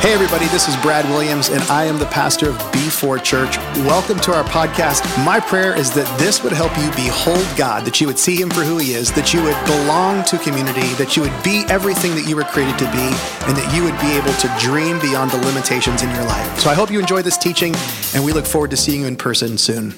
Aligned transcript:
Hey, 0.00 0.14
everybody, 0.14 0.46
this 0.46 0.66
is 0.66 0.74
Brad 0.78 1.04
Williams, 1.10 1.50
and 1.50 1.62
I 1.64 1.84
am 1.84 1.98
the 1.98 2.06
pastor 2.06 2.48
of 2.48 2.56
B4 2.72 3.22
Church. 3.22 3.58
Welcome 3.84 4.18
to 4.20 4.32
our 4.32 4.44
podcast. 4.44 5.04
My 5.26 5.38
prayer 5.38 5.76
is 5.76 5.90
that 5.90 6.18
this 6.18 6.42
would 6.42 6.54
help 6.54 6.74
you 6.78 6.90
behold 6.92 7.46
God, 7.54 7.84
that 7.84 8.00
you 8.00 8.06
would 8.06 8.18
see 8.18 8.40
Him 8.40 8.48
for 8.48 8.62
who 8.62 8.78
He 8.78 8.94
is, 8.94 9.12
that 9.12 9.34
you 9.34 9.42
would 9.42 9.62
belong 9.66 10.24
to 10.24 10.38
community, 10.38 10.88
that 10.94 11.16
you 11.16 11.22
would 11.22 11.42
be 11.44 11.64
everything 11.68 12.14
that 12.14 12.26
you 12.26 12.34
were 12.34 12.44
created 12.44 12.78
to 12.78 12.86
be, 12.86 13.12
and 13.44 13.54
that 13.54 13.74
you 13.76 13.84
would 13.84 14.00
be 14.00 14.16
able 14.16 14.32
to 14.40 14.48
dream 14.58 14.98
beyond 15.00 15.32
the 15.32 15.38
limitations 15.46 16.02
in 16.02 16.08
your 16.14 16.24
life. 16.24 16.58
So 16.58 16.70
I 16.70 16.74
hope 16.74 16.90
you 16.90 16.98
enjoy 16.98 17.20
this 17.20 17.36
teaching, 17.36 17.74
and 18.14 18.24
we 18.24 18.32
look 18.32 18.46
forward 18.46 18.70
to 18.70 18.78
seeing 18.78 19.02
you 19.02 19.06
in 19.06 19.16
person 19.16 19.58
soon. 19.58 19.92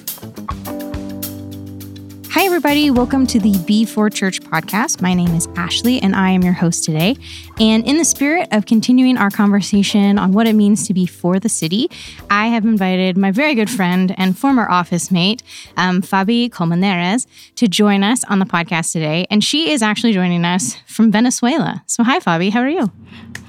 Hi, 2.33 2.45
everybody. 2.45 2.89
Welcome 2.89 3.27
to 3.27 3.39
the 3.39 3.51
B4 3.51 4.11
Church 4.11 4.41
podcast. 4.41 5.03
My 5.03 5.13
name 5.13 5.35
is 5.35 5.45
Ashleigh, 5.49 5.99
and 6.01 6.15
I 6.15 6.31
am 6.31 6.41
your 6.41 6.53
host 6.53 6.83
today. 6.83 7.15
And 7.59 7.85
in 7.85 7.99
the 7.99 8.03
spirit 8.03 8.47
of 8.51 8.65
continuing 8.65 9.19
our 9.19 9.29
conversation 9.29 10.17
on 10.17 10.31
what 10.31 10.47
it 10.47 10.53
means 10.53 10.87
to 10.87 10.95
be 10.95 11.05
for 11.05 11.39
the 11.39 11.47
city, 11.47 11.91
I 12.31 12.47
have 12.47 12.65
invited 12.65 13.19
my 13.19 13.29
very 13.29 13.53
good 13.53 13.69
friend 13.69 14.15
and 14.17 14.35
former 14.35 14.67
office 14.67 15.11
mate, 15.11 15.43
um, 15.77 16.01
Fabi 16.01 16.51
Colmenarez, 16.51 17.27
to 17.57 17.67
join 17.67 18.01
us 18.01 18.23
on 18.23 18.39
the 18.39 18.45
podcast 18.45 18.93
today. 18.93 19.27
And 19.29 19.43
she 19.43 19.69
is 19.69 19.83
actually 19.83 20.13
joining 20.13 20.43
us 20.43 20.77
from 20.87 21.11
Venezuela. 21.11 21.83
So, 21.85 22.03
hi, 22.03 22.17
Fabi. 22.17 22.49
How 22.49 22.61
are 22.61 22.67
you? 22.67 22.91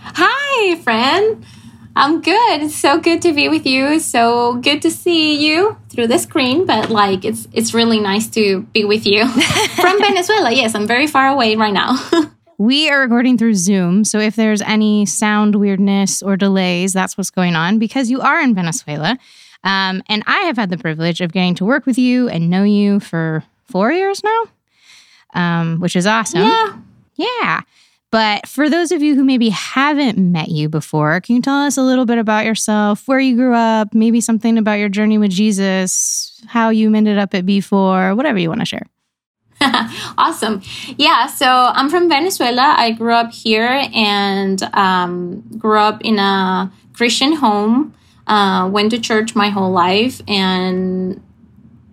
Hi, 0.03 0.77
friend. 0.83 1.43
I'm 1.97 2.21
good. 2.21 2.63
It's 2.63 2.75
so 2.75 2.99
good 2.99 3.23
to 3.23 3.33
be 3.33 3.49
with 3.49 3.67
you. 3.67 4.01
So 4.01 4.55
good 4.57 4.83
to 4.83 4.91
see 4.91 5.47
you 5.47 5.77
through 5.91 6.09
the 6.09 6.19
screen, 6.19 6.67
but 6.67 6.91
like 6.91 7.25
it's 7.25 7.47
it's 7.53 7.73
really 7.73 8.01
nice 8.01 8.27
to 8.31 8.63
be 8.73 8.85
with 8.85 9.07
you 9.07 9.29
from 9.77 10.01
Venezuela. 10.01 10.51
Yes, 10.51 10.75
I'm 10.75 10.87
very 10.87 11.07
far 11.07 11.29
away 11.29 11.55
right 11.55 11.73
now. 11.73 11.97
we 12.59 12.91
are 12.91 13.01
recording 13.01 13.39
through 13.39 13.55
Zoom, 13.55 14.05
so 14.05 14.19
if 14.19 14.35
there's 14.35 14.61
any 14.63 15.07
sound 15.07 15.55
weirdness 15.55 16.21
or 16.21 16.37
delays, 16.37 16.93
that's 16.93 17.17
what's 17.17 17.31
going 17.31 17.55
on 17.55 17.79
because 17.79 18.11
you 18.11 18.21
are 18.21 18.41
in 18.41 18.55
Venezuela. 18.55 19.17
Um, 19.63 20.03
and 20.09 20.23
I 20.27 20.41
have 20.41 20.57
had 20.57 20.71
the 20.71 20.77
privilege 20.77 21.21
of 21.21 21.33
getting 21.33 21.55
to 21.57 21.65
work 21.65 21.87
with 21.87 21.97
you 21.97 22.29
and 22.29 22.51
know 22.51 22.65
you 22.65 23.01
for 23.01 23.45
four 23.67 23.93
years 23.93 24.23
now, 24.23 24.45
um, 25.33 25.81
which 25.81 25.97
is 25.97 26.07
awesome. 26.07 26.43
Yeah. 26.43 26.77
Yeah. 27.17 27.61
But 28.15 28.47
for 28.47 28.71
those 28.71 28.93
of 28.93 29.03
you 29.03 29.17
who 29.17 29.25
maybe 29.25 29.49
haven't 29.49 30.19
met 30.19 30.47
you 30.47 30.69
before, 30.69 31.21
can 31.21 31.35
you 31.35 31.43
tell 31.43 31.57
us 31.57 31.77
a 31.77 31.83
little 31.83 32.07
bit 32.07 32.19
about 32.19 32.47
yourself, 32.47 33.09
where 33.09 33.19
you 33.19 33.35
grew 33.35 33.53
up, 33.57 33.93
maybe 33.93 34.21
something 34.21 34.57
about 34.57 34.75
your 34.75 34.89
journey 34.89 35.19
with 35.19 35.33
Jesus, 35.33 36.41
how 36.47 36.69
you 36.69 36.95
ended 36.95 37.19
up 37.19 37.35
at 37.35 37.45
B4, 37.45 38.17
whatever 38.17 38.39
you 38.39 38.49
want 38.49 38.61
to 38.61 38.67
share? 38.67 38.87
awesome. 40.17 40.63
Yeah, 40.97 41.27
so 41.27 41.49
I'm 41.49 41.91
from 41.91 42.09
Venezuela. 42.09 42.77
I 42.79 42.93
grew 42.93 43.15
up 43.15 43.33
here 43.33 43.83
and 43.93 44.63
um, 44.75 45.41
grew 45.59 45.81
up 45.81 46.01
in 46.03 46.21
a 46.21 46.71
Christian 46.93 47.33
home. 47.33 47.97
Uh, 48.29 48.69
went 48.71 48.93
to 48.93 49.01
church 49.01 49.35
my 49.35 49.49
whole 49.49 49.73
life 49.73 50.23
and 50.29 51.21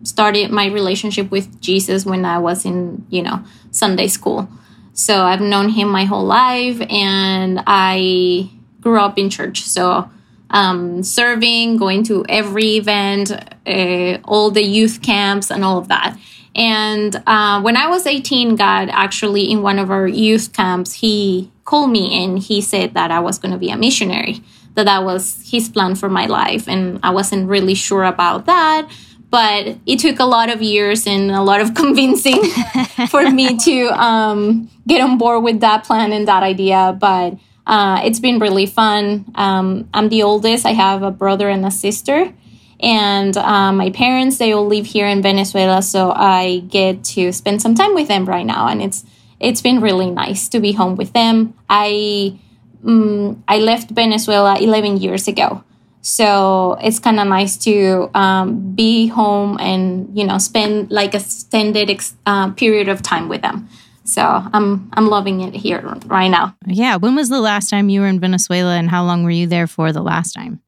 started 0.04 0.52
my 0.52 0.68
relationship 0.68 1.32
with 1.32 1.60
Jesus 1.62 2.06
when 2.06 2.26
I 2.26 2.38
was 2.38 2.64
in, 2.64 3.08
you 3.10 3.24
know, 3.24 3.44
Sunday 3.72 4.08
school. 4.08 4.48
So 4.94 5.24
I've 5.24 5.42
known 5.42 5.70
him 5.70 5.90
my 5.90 6.06
whole 6.06 6.26
life, 6.26 6.82
and 6.90 7.64
I 7.66 8.50
grew 8.82 9.00
up 9.00 9.18
in 9.18 9.30
church. 9.30 9.64
So 9.64 10.10
um, 10.50 11.04
serving, 11.04 11.78
going 11.78 12.04
to 12.04 12.26
every 12.28 12.78
event, 12.78 13.32
uh, 13.66 14.18
all 14.26 14.52
the 14.52 14.64
youth 14.64 15.02
camps, 15.02 15.50
and 15.50 15.64
all 15.64 15.78
of 15.78 15.88
that. 15.88 16.18
And 16.54 17.22
uh, 17.26 17.62
when 17.62 17.78
I 17.78 17.88
was 17.88 18.06
18, 18.06 18.56
God 18.58 18.90
actually, 18.92 19.50
in 19.50 19.62
one 19.62 19.80
of 19.80 19.90
our 19.90 20.08
youth 20.08 20.52
camps, 20.52 20.94
he 20.94 21.50
called 21.64 21.92
me 21.92 22.24
and 22.24 22.38
he 22.38 22.60
said 22.60 22.94
that 22.94 23.10
I 23.10 23.20
was 23.20 23.40
going 23.40 23.54
to 23.54 23.58
be 23.58 23.70
a 23.70 23.78
missionary, 23.78 24.44
that 24.74 24.86
that 24.86 25.06
was 25.06 25.50
his 25.50 25.70
plan 25.70 25.96
for 25.96 26.10
my 26.10 26.26
life. 26.26 26.68
And 26.68 27.00
I 27.04 27.12
wasn't 27.12 27.48
really 27.48 27.76
sure 27.76 28.04
about 28.04 28.46
that 28.48 28.90
but 29.32 29.78
it 29.86 30.00
took 30.00 30.20
a 30.20 30.26
lot 30.26 30.52
of 30.52 30.62
years 30.62 31.08
and 31.08 31.32
a 31.32 31.42
lot 31.42 31.62
of 31.62 31.74
convincing 31.82 32.44
for 33.10 33.32
me 33.32 33.58
to 33.58 33.88
um, 34.00 34.70
get 34.86 35.02
on 35.02 35.18
board 35.18 35.44
with 35.44 35.62
that 35.62 35.86
plan 35.86 36.12
and 36.12 36.28
that 36.28 36.44
idea. 36.44 36.96
But 37.00 37.38
uh, 37.66 38.02
it's 38.04 38.20
been 38.20 38.40
really 38.40 38.66
fun. 38.66 39.26
Um, 39.36 39.90
I'm 39.94 40.10
the 40.10 40.24
oldest. 40.24 40.66
I 40.66 40.74
have 40.74 41.02
a 41.02 41.12
brother 41.12 41.50
and 41.50 41.66
a 41.66 41.72
sister, 41.72 42.34
and 42.82 43.36
uh, 43.38 43.72
my 43.72 43.92
parents 43.92 44.38
they 44.38 44.52
all 44.52 44.68
live 44.68 44.86
here 44.86 45.08
in 45.08 45.22
Venezuela, 45.22 45.82
so 45.82 46.12
I 46.12 46.64
get 46.68 47.04
to 47.16 47.32
spend 47.32 47.62
some 47.62 47.74
time 47.74 47.96
with 47.96 48.08
them 48.08 48.26
right 48.26 48.46
now, 48.46 48.68
and 48.68 48.82
it's 48.82 49.06
it's 49.40 49.62
been 49.62 49.80
really 49.80 50.12
nice 50.12 50.50
to 50.50 50.60
be 50.60 50.74
home 50.74 50.96
with 50.96 51.14
them. 51.14 51.54
I 51.70 52.38
um, 52.86 53.44
I 53.48 53.60
left 53.60 53.92
Venezuela 53.92 54.58
11 54.60 54.98
years 54.98 55.28
ago. 55.28 55.64
So 56.02 56.78
it's 56.82 57.00
kind 57.00 57.20
of 57.20 57.28
nice 57.28 57.58
to 57.58 58.10
um, 58.16 58.74
be 58.74 59.08
home 59.08 59.58
and 59.60 60.10
you 60.18 60.26
know 60.26 60.38
spend 60.38 60.92
like 60.92 61.14
a 61.14 61.18
extended 61.18 61.90
ex- 61.90 62.16
uh, 62.26 62.52
period 62.52 62.90
of 62.90 63.02
time 63.02 63.30
with 63.30 63.42
them. 63.42 63.70
So 64.04 64.22
I'm 64.22 64.90
I'm 64.94 65.08
loving 65.08 65.42
it 65.42 65.54
here 65.54 65.82
right 66.06 66.28
now. 66.28 66.56
Yeah. 66.66 66.96
When 66.98 67.16
was 67.16 67.30
the 67.30 67.40
last 67.40 67.70
time 67.70 67.90
you 67.90 68.02
were 68.02 68.08
in 68.08 68.20
Venezuela, 68.20 68.76
and 68.76 68.90
how 68.90 69.04
long 69.04 69.24
were 69.24 69.32
you 69.32 69.48
there 69.48 69.68
for 69.68 69.92
the 69.92 70.02
last 70.02 70.34
time? 70.34 70.62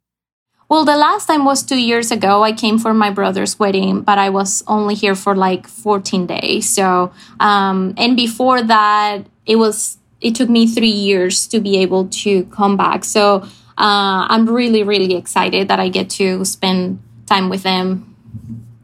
Well, 0.69 0.85
the 0.85 0.97
last 0.97 1.27
time 1.27 1.45
was 1.45 1.61
two 1.61 1.79
years 1.79 2.11
ago. 2.11 2.44
I 2.44 2.51
came 2.51 2.79
for 2.79 2.94
my 2.94 3.11
brother's 3.11 3.59
wedding, 3.59 4.01
but 4.01 4.17
I 4.17 4.29
was 4.29 4.63
only 4.67 4.95
here 4.95 5.13
for 5.13 5.35
like 5.35 5.67
14 5.67 6.25
days. 6.25 6.67
So, 6.67 7.11
um, 7.39 7.94
and 7.97 8.15
before 8.15 8.63
that, 8.63 9.25
it 9.45 9.57
was 9.57 9.97
it 10.21 10.35
took 10.35 10.50
me 10.50 10.67
three 10.67 10.88
years 10.88 11.47
to 11.47 11.59
be 11.59 11.77
able 11.77 12.07
to 12.23 12.45
come 12.45 12.77
back. 12.77 13.03
So 13.03 13.45
uh, 13.78 14.28
I'm 14.29 14.47
really, 14.47 14.84
really 14.84 15.16
excited 15.16 15.67
that 15.67 15.79
I 15.79 15.89
get 15.89 16.09
to 16.11 16.45
spend 16.45 17.01
time 17.25 17.50
with 17.50 17.63
them 17.63 18.16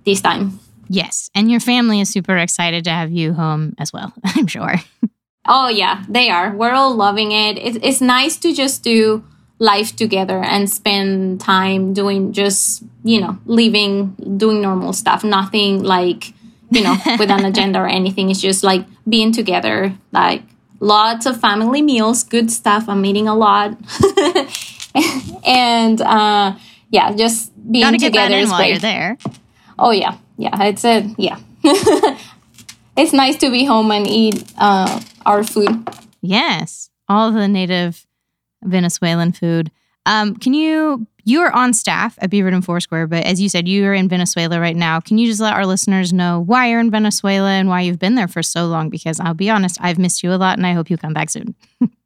this 0.05 0.21
time. 0.21 0.59
Yes. 0.87 1.29
And 1.35 1.51
your 1.51 1.59
family 1.59 2.01
is 2.01 2.09
super 2.09 2.35
excited 2.37 2.83
to 2.85 2.89
have 2.89 3.11
you 3.11 3.33
home 3.33 3.75
as 3.77 3.93
well, 3.93 4.11
I'm 4.23 4.47
sure. 4.47 4.75
oh, 5.47 5.69
yeah, 5.69 6.03
they 6.09 6.29
are. 6.29 6.55
We're 6.55 6.73
all 6.73 6.95
loving 6.95 7.31
it. 7.31 7.57
It's, 7.57 7.77
it's 7.81 8.01
nice 8.01 8.37
to 8.37 8.53
just 8.53 8.83
do 8.83 9.23
life 9.59 9.95
together 9.95 10.41
and 10.41 10.69
spend 10.69 11.41
time 11.41 11.93
doing 11.93 12.31
just, 12.33 12.83
you 13.03 13.21
know, 13.21 13.37
living, 13.45 14.15
doing 14.37 14.61
normal 14.61 14.93
stuff, 14.93 15.23
nothing 15.23 15.83
like, 15.83 16.33
you 16.71 16.81
know, 16.81 16.95
with 17.19 17.29
an 17.29 17.45
agenda 17.45 17.79
or 17.79 17.87
anything. 17.87 18.31
It's 18.31 18.41
just 18.41 18.63
like 18.63 18.85
being 19.07 19.31
together, 19.31 19.93
like 20.11 20.43
lots 20.79 21.25
of 21.25 21.39
family 21.39 21.81
meals, 21.81 22.23
good 22.23 22.49
stuff. 22.49 22.87
I'm 22.87 23.05
eating 23.05 23.27
a 23.27 23.35
lot. 23.35 23.77
and 25.45 26.01
uh, 26.01 26.55
yeah, 26.89 27.15
just 27.15 27.51
being 27.71 27.85
Gotta 27.85 27.97
together 27.97 28.35
is 28.35 28.49
while 28.49 28.65
you're 28.65 28.79
there. 28.79 29.17
Oh 29.77 29.91
yeah, 29.91 30.17
yeah. 30.37 30.63
It's 30.63 30.83
a 30.83 31.13
yeah. 31.17 31.39
it's 32.97 33.13
nice 33.13 33.37
to 33.37 33.51
be 33.51 33.65
home 33.65 33.91
and 33.91 34.07
eat 34.07 34.43
uh, 34.57 35.01
our 35.25 35.43
food. 35.43 35.87
Yes, 36.21 36.89
all 37.07 37.31
the 37.31 37.47
native 37.47 38.05
Venezuelan 38.63 39.31
food. 39.31 39.71
Um, 40.05 40.35
can 40.35 40.53
you? 40.53 41.07
You 41.25 41.41
are 41.41 41.51
on 41.51 41.73
staff 41.73 42.17
at 42.21 42.31
Beaverton 42.31 42.63
Foursquare, 42.63 43.05
but 43.05 43.23
as 43.23 43.39
you 43.39 43.49
said, 43.49 43.67
you 43.67 43.85
are 43.85 43.93
in 43.93 44.09
Venezuela 44.09 44.59
right 44.59 44.75
now. 44.75 44.99
Can 44.99 45.19
you 45.19 45.27
just 45.27 45.39
let 45.39 45.53
our 45.53 45.65
listeners 45.65 46.11
know 46.11 46.39
why 46.39 46.69
you're 46.69 46.79
in 46.79 46.89
Venezuela 46.89 47.49
and 47.49 47.69
why 47.69 47.81
you've 47.81 47.99
been 47.99 48.15
there 48.15 48.27
for 48.27 48.41
so 48.41 48.65
long? 48.65 48.89
Because 48.89 49.19
I'll 49.19 49.35
be 49.35 49.49
honest, 49.49 49.77
I've 49.79 49.99
missed 49.99 50.23
you 50.23 50.33
a 50.33 50.37
lot, 50.37 50.57
and 50.57 50.65
I 50.65 50.73
hope 50.73 50.89
you 50.89 50.97
come 50.97 51.13
back 51.13 51.29
soon. 51.29 51.53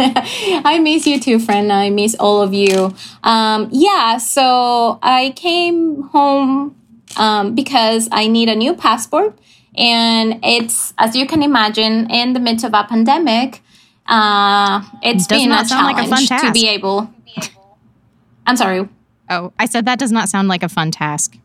I 0.64 0.78
miss 0.82 1.06
you 1.06 1.20
too, 1.20 1.38
friend. 1.38 1.72
I 1.72 1.90
miss 1.90 2.14
all 2.18 2.42
of 2.42 2.54
you. 2.54 2.94
Um, 3.22 3.68
yeah, 3.70 4.18
so 4.18 4.98
I 5.02 5.32
came 5.36 6.02
home 6.04 6.76
um, 7.16 7.54
because 7.54 8.08
I 8.10 8.26
need 8.26 8.48
a 8.48 8.56
new 8.56 8.74
passport. 8.74 9.38
And 9.76 10.40
it's, 10.42 10.94
as 10.98 11.14
you 11.14 11.26
can 11.26 11.42
imagine, 11.42 12.10
in 12.10 12.32
the 12.32 12.40
midst 12.40 12.64
of 12.64 12.72
a 12.74 12.84
pandemic, 12.84 13.62
uh, 14.06 14.82
it's 15.02 15.26
does 15.26 15.42
been 15.42 15.52
a 15.52 15.64
challenge 15.64 16.10
like 16.10 16.30
a 16.40 16.46
to 16.46 16.52
be 16.52 16.68
able. 16.68 17.12
I'm 18.46 18.56
sorry. 18.56 18.88
Oh, 19.28 19.52
I 19.58 19.66
said 19.66 19.84
that 19.84 19.98
does 19.98 20.10
not 20.10 20.28
sound 20.28 20.48
like 20.48 20.62
a 20.62 20.68
fun 20.68 20.90
task. 20.90 21.38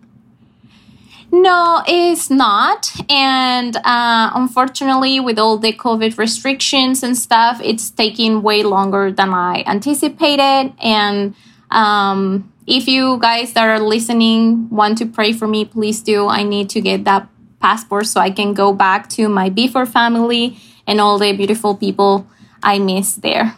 No, 1.41 1.83
it's 1.85 2.29
not. 2.29 2.95
And 3.09 3.75
uh, 3.75 4.31
unfortunately, 4.33 5.19
with 5.19 5.37
all 5.37 5.57
the 5.57 5.73
COVID 5.73 6.17
restrictions 6.17 7.03
and 7.03 7.17
stuff, 7.17 7.59
it's 7.61 7.89
taking 7.89 8.41
way 8.41 8.63
longer 8.63 9.11
than 9.11 9.33
I 9.33 9.63
anticipated. 9.67 10.71
And 10.81 11.35
um, 11.71 12.53
if 12.67 12.87
you 12.87 13.19
guys 13.19 13.51
that 13.51 13.67
are 13.67 13.81
listening 13.81 14.69
want 14.69 14.97
to 14.99 15.05
pray 15.05 15.33
for 15.33 15.45
me, 15.45 15.65
please 15.65 16.01
do. 16.01 16.27
I 16.29 16.43
need 16.43 16.69
to 16.69 16.79
get 16.79 17.03
that 17.03 17.27
passport 17.59 18.07
so 18.07 18.21
I 18.21 18.31
can 18.31 18.53
go 18.53 18.71
back 18.71 19.09
to 19.09 19.27
my 19.27 19.49
B4 19.49 19.87
family 19.89 20.57
and 20.87 21.01
all 21.01 21.19
the 21.19 21.33
beautiful 21.33 21.75
people 21.75 22.27
I 22.63 22.79
miss 22.79 23.15
there. 23.15 23.57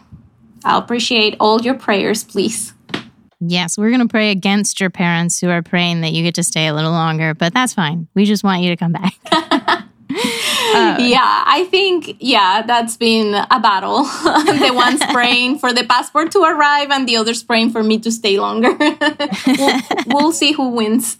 I'll 0.64 0.80
appreciate 0.80 1.36
all 1.38 1.62
your 1.62 1.74
prayers, 1.74 2.24
please. 2.24 2.74
Yes, 3.40 3.78
we're 3.78 3.90
going 3.90 4.00
to 4.00 4.08
pray 4.08 4.30
against 4.30 4.80
your 4.80 4.90
parents 4.90 5.40
who 5.40 5.48
are 5.48 5.62
praying 5.62 6.00
that 6.00 6.12
you 6.12 6.22
get 6.24 6.34
to 6.36 6.42
stay 6.42 6.66
a 6.66 6.74
little 6.74 6.90
longer, 6.90 7.34
but 7.34 7.54
that's 7.54 7.72
fine. 7.74 8.08
We 8.14 8.24
just 8.24 8.42
want 8.42 8.62
you 8.62 8.70
to 8.70 8.76
come 8.76 8.92
back. 8.92 9.14
Uh, 10.10 10.96
yeah, 11.00 11.44
I 11.46 11.66
think 11.70 12.16
yeah, 12.18 12.62
that's 12.62 12.96
been 12.96 13.34
a 13.34 13.60
battle. 13.60 14.02
the 14.24 14.72
one's 14.74 15.04
praying 15.12 15.58
for 15.58 15.72
the 15.72 15.84
passport 15.84 16.30
to 16.32 16.40
arrive, 16.40 16.90
and 16.90 17.08
the 17.08 17.16
other's 17.16 17.42
praying 17.42 17.70
for 17.70 17.82
me 17.82 17.98
to 18.00 18.10
stay 18.10 18.38
longer. 18.38 18.76
we'll, 19.58 19.80
we'll 20.06 20.32
see 20.32 20.52
who 20.52 20.70
wins. 20.70 21.18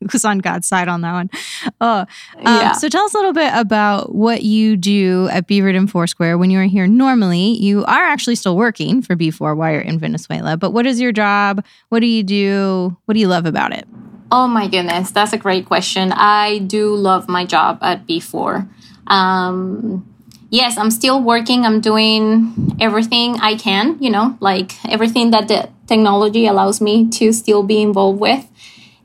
who's 0.10 0.24
on 0.24 0.38
God's 0.38 0.66
side 0.66 0.88
on 0.88 1.02
that 1.02 1.12
one. 1.12 1.30
Oh, 1.80 2.00
um, 2.00 2.06
yeah. 2.44 2.72
So 2.72 2.88
tell 2.88 3.04
us 3.04 3.14
a 3.14 3.16
little 3.16 3.32
bit 3.32 3.52
about 3.54 4.14
what 4.14 4.42
you 4.42 4.76
do 4.76 5.28
at 5.30 5.46
Beaverton 5.46 5.88
Foursquare 5.88 6.38
when 6.38 6.50
you 6.50 6.58
are 6.58 6.64
here. 6.64 6.86
Normally, 6.86 7.58
you 7.58 7.84
are 7.84 8.04
actually 8.04 8.36
still 8.36 8.56
working 8.56 9.02
for 9.02 9.16
B4 9.16 9.56
while 9.56 9.72
you're 9.72 9.80
in 9.80 9.98
Venezuela. 9.98 10.56
But 10.56 10.72
what 10.72 10.86
is 10.86 11.00
your 11.00 11.12
job? 11.12 11.64
What 11.88 12.00
do 12.00 12.06
you 12.06 12.22
do? 12.22 12.96
What 13.04 13.14
do 13.14 13.20
you 13.20 13.28
love 13.28 13.46
about 13.46 13.72
it? 13.72 13.86
Oh 14.32 14.46
my 14.46 14.68
goodness, 14.68 15.10
that's 15.10 15.32
a 15.32 15.38
great 15.38 15.66
question. 15.66 16.12
I 16.12 16.58
do 16.58 16.94
love 16.94 17.28
my 17.28 17.44
job 17.44 17.78
at 17.82 18.06
B4. 18.06 18.68
Um, 19.08 20.06
yes, 20.50 20.78
I'm 20.78 20.92
still 20.92 21.20
working. 21.20 21.66
I'm 21.66 21.80
doing 21.80 22.76
everything 22.80 23.40
I 23.40 23.56
can, 23.56 24.00
you 24.00 24.08
know, 24.08 24.38
like 24.38 24.72
everything 24.88 25.32
that 25.32 25.48
the 25.48 25.68
technology 25.88 26.46
allows 26.46 26.80
me 26.80 27.08
to 27.10 27.32
still 27.32 27.64
be 27.64 27.82
involved 27.82 28.20
with. 28.20 28.46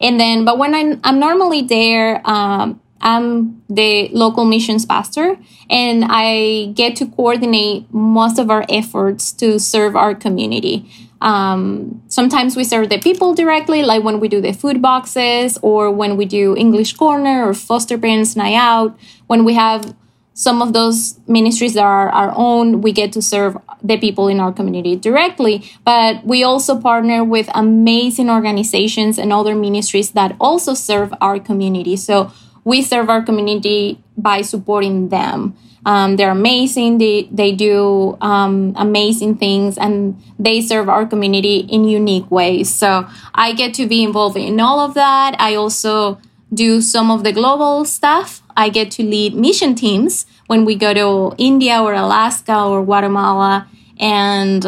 And 0.01 0.19
then, 0.19 0.45
but 0.45 0.57
when 0.57 0.75
I'm, 0.75 0.99
I'm 1.03 1.19
normally 1.19 1.61
there, 1.61 2.21
um, 2.29 2.81
I'm 3.01 3.61
the 3.69 4.09
local 4.09 4.45
missions 4.45 4.85
pastor, 4.85 5.37
and 5.69 6.05
I 6.07 6.71
get 6.73 6.95
to 6.97 7.05
coordinate 7.05 7.93
most 7.93 8.39
of 8.39 8.49
our 8.49 8.65
efforts 8.69 9.31
to 9.33 9.59
serve 9.59 9.95
our 9.95 10.15
community. 10.15 10.89
Um, 11.21 12.01
sometimes 12.07 12.55
we 12.55 12.63
serve 12.63 12.89
the 12.89 12.99
people 12.99 13.33
directly, 13.33 13.83
like 13.83 14.03
when 14.03 14.19
we 14.19 14.27
do 14.27 14.41
the 14.41 14.53
food 14.53 14.81
boxes, 14.81 15.57
or 15.61 15.91
when 15.91 16.17
we 16.17 16.25
do 16.25 16.55
English 16.55 16.93
Corner 16.93 17.47
or 17.47 17.53
Foster 17.53 17.97
Parents 17.97 18.35
Night 18.35 18.55
Out. 18.55 18.97
When 19.27 19.43
we 19.43 19.53
have 19.53 19.95
some 20.35 20.61
of 20.61 20.73
those 20.73 21.17
ministries 21.27 21.75
that 21.75 21.83
are 21.83 22.09
our 22.09 22.33
own, 22.35 22.81
we 22.81 22.91
get 22.91 23.13
to 23.13 23.21
serve 23.21 23.57
the 23.81 23.97
people 23.97 24.27
in 24.27 24.41
our 24.41 24.51
community 24.51 24.95
directly. 24.97 25.63
But 25.85 26.25
we 26.25 26.43
also 26.43 26.77
partner 26.77 27.23
with 27.23 27.49
amazing 27.55 28.29
organizations 28.29 29.17
and 29.17 29.31
other 29.31 29.55
ministries 29.55 30.11
that 30.11 30.35
also 30.37 30.73
serve 30.73 31.13
our 31.21 31.39
community. 31.39 31.95
So 31.95 32.33
we 32.65 32.81
serve 32.81 33.09
our 33.09 33.23
community 33.23 34.03
by 34.17 34.41
supporting 34.41 35.07
them. 35.07 35.55
Um, 35.85 36.17
they're 36.17 36.31
amazing. 36.31 36.97
They, 36.97 37.29
they 37.31 37.53
do 37.53 38.17
um, 38.19 38.73
amazing 38.75 39.37
things 39.37 39.77
and 39.77 40.21
they 40.37 40.59
serve 40.59 40.89
our 40.89 41.05
community 41.05 41.59
in 41.59 41.85
unique 41.85 42.29
ways. 42.29 42.73
So 42.73 43.07
I 43.33 43.53
get 43.53 43.73
to 43.75 43.87
be 43.87 44.03
involved 44.03 44.35
in 44.35 44.59
all 44.59 44.81
of 44.81 44.95
that. 44.95 45.39
I 45.39 45.55
also 45.55 46.19
do 46.53 46.81
some 46.81 47.09
of 47.09 47.23
the 47.23 47.31
global 47.31 47.85
stuff. 47.85 48.41
I 48.57 48.69
get 48.69 48.91
to 48.91 49.03
lead 49.03 49.35
mission 49.35 49.75
teams 49.75 50.25
when 50.47 50.65
we 50.65 50.75
go 50.75 50.93
to 50.93 51.35
India 51.37 51.81
or 51.81 51.93
Alaska 51.93 52.63
or 52.63 52.83
Guatemala. 52.83 53.67
And 53.99 54.65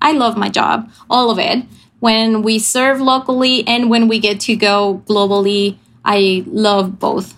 I 0.00 0.12
love 0.12 0.36
my 0.36 0.48
job, 0.48 0.90
all 1.10 1.30
of 1.30 1.38
it. 1.38 1.64
When 2.00 2.42
we 2.42 2.58
serve 2.58 3.00
locally 3.00 3.66
and 3.66 3.90
when 3.90 4.08
we 4.08 4.18
get 4.18 4.40
to 4.40 4.56
go 4.56 5.02
globally, 5.06 5.76
I 6.04 6.44
love 6.46 6.98
both. 6.98 7.34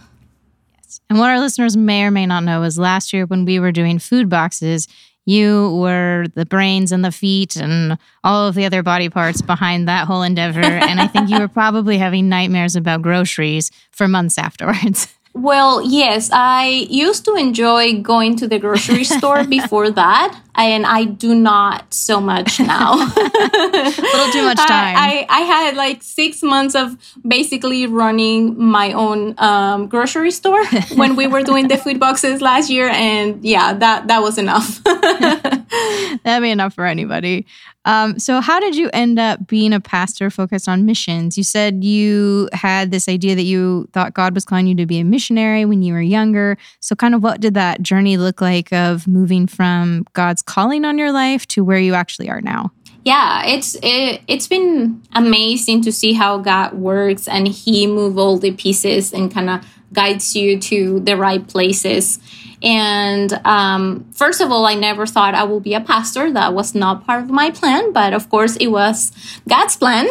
Yes. 0.76 1.00
And 1.08 1.18
what 1.18 1.30
our 1.30 1.40
listeners 1.40 1.76
may 1.76 2.04
or 2.04 2.10
may 2.10 2.26
not 2.26 2.44
know 2.44 2.62
is 2.64 2.78
last 2.78 3.12
year 3.12 3.24
when 3.24 3.44
we 3.44 3.60
were 3.60 3.72
doing 3.72 3.98
food 3.98 4.28
boxes, 4.28 4.88
you 5.28 5.76
were 5.76 6.24
the 6.34 6.46
brains 6.46 6.90
and 6.90 7.04
the 7.04 7.12
feet 7.12 7.54
and 7.54 7.98
all 8.24 8.48
of 8.48 8.54
the 8.54 8.64
other 8.64 8.82
body 8.82 9.10
parts 9.10 9.42
behind 9.42 9.86
that 9.86 10.06
whole 10.06 10.22
endeavor. 10.22 10.60
and 10.60 10.98
I 10.98 11.06
think 11.06 11.28
you 11.28 11.38
were 11.38 11.48
probably 11.60 11.98
having 11.98 12.30
nightmares 12.30 12.76
about 12.76 13.02
groceries 13.02 13.70
for 13.90 14.08
months 14.08 14.38
afterwards. 14.38 15.14
Well, 15.38 15.82
yes, 15.82 16.30
I 16.32 16.66
used 16.90 17.24
to 17.26 17.36
enjoy 17.36 18.00
going 18.02 18.34
to 18.38 18.48
the 18.48 18.58
grocery 18.58 19.04
store 19.16 19.44
before 19.44 19.88
that, 19.92 20.36
and 20.64 20.86
I 20.86 21.04
do 21.04 21.34
not 21.34 21.92
so 21.94 22.20
much 22.20 22.58
now. 22.58 22.94
A 22.94 22.96
little 23.96 24.32
too 24.32 24.42
much 24.42 24.58
time. 24.58 24.96
I, 24.96 25.26
I, 25.28 25.38
I, 25.38 25.40
had 25.42 25.76
like 25.76 26.02
six 26.02 26.42
months 26.42 26.74
of 26.74 26.96
basically 27.26 27.86
running 27.86 28.58
my 28.62 28.92
own 28.92 29.34
um, 29.38 29.86
grocery 29.86 30.30
store 30.30 30.64
when 30.94 31.16
we 31.16 31.26
were 31.26 31.42
doing 31.42 31.68
the 31.68 31.76
food 31.76 32.00
boxes 32.00 32.40
last 32.40 32.70
year, 32.70 32.88
and 32.88 33.44
yeah, 33.44 33.72
that 33.74 34.08
that 34.08 34.20
was 34.20 34.38
enough. 34.38 34.82
That'd 34.84 36.42
be 36.42 36.50
enough 36.50 36.74
for 36.74 36.86
anybody. 36.86 37.46
Um, 37.88 38.18
so, 38.18 38.42
how 38.42 38.60
did 38.60 38.76
you 38.76 38.90
end 38.92 39.18
up 39.18 39.46
being 39.46 39.72
a 39.72 39.80
pastor 39.80 40.28
focused 40.28 40.68
on 40.68 40.84
missions? 40.84 41.38
You 41.38 41.42
said 41.42 41.82
you 41.82 42.50
had 42.52 42.90
this 42.90 43.08
idea 43.08 43.34
that 43.34 43.44
you 43.44 43.88
thought 43.94 44.12
God 44.12 44.34
was 44.34 44.44
calling 44.44 44.66
you 44.66 44.74
to 44.74 44.84
be 44.84 44.98
a 44.98 45.04
missionary 45.04 45.64
when 45.64 45.82
you 45.82 45.94
were 45.94 46.02
younger. 46.02 46.58
So, 46.80 46.94
kind 46.94 47.14
of 47.14 47.22
what 47.22 47.40
did 47.40 47.54
that 47.54 47.80
journey 47.80 48.18
look 48.18 48.42
like 48.42 48.72
of 48.74 49.06
moving 49.06 49.46
from 49.46 50.04
God's 50.12 50.42
calling 50.48 50.84
on 50.84 50.98
your 50.98 51.12
life 51.12 51.46
to 51.48 51.62
where 51.62 51.78
you 51.78 51.94
actually 51.94 52.28
are 52.30 52.40
now? 52.40 52.72
Yeah, 53.04 53.44
it's 53.46 53.76
it, 53.82 54.22
it's 54.26 54.48
been 54.48 55.02
amazing 55.12 55.82
to 55.82 55.92
see 55.92 56.14
how 56.14 56.38
God 56.38 56.74
works 56.74 57.28
and 57.28 57.46
He 57.46 57.86
move 57.86 58.18
all 58.18 58.38
the 58.38 58.52
pieces 58.52 59.12
and 59.12 59.32
kind 59.32 59.50
of 59.50 59.64
guides 59.92 60.34
you 60.34 60.58
to 60.58 61.00
the 61.00 61.16
right 61.16 61.46
places. 61.46 62.18
And 62.62 63.32
um, 63.44 64.10
first 64.12 64.40
of 64.40 64.50
all, 64.50 64.66
I 64.66 64.74
never 64.74 65.06
thought 65.06 65.34
I 65.34 65.44
will 65.44 65.60
be 65.60 65.74
a 65.74 65.80
pastor. 65.80 66.32
That 66.32 66.54
was 66.54 66.74
not 66.74 67.06
part 67.06 67.22
of 67.22 67.30
my 67.30 67.50
plan, 67.50 67.92
but 67.92 68.12
of 68.12 68.28
course, 68.28 68.56
it 68.56 68.68
was 68.68 69.12
God's 69.48 69.76
plan. 69.76 70.08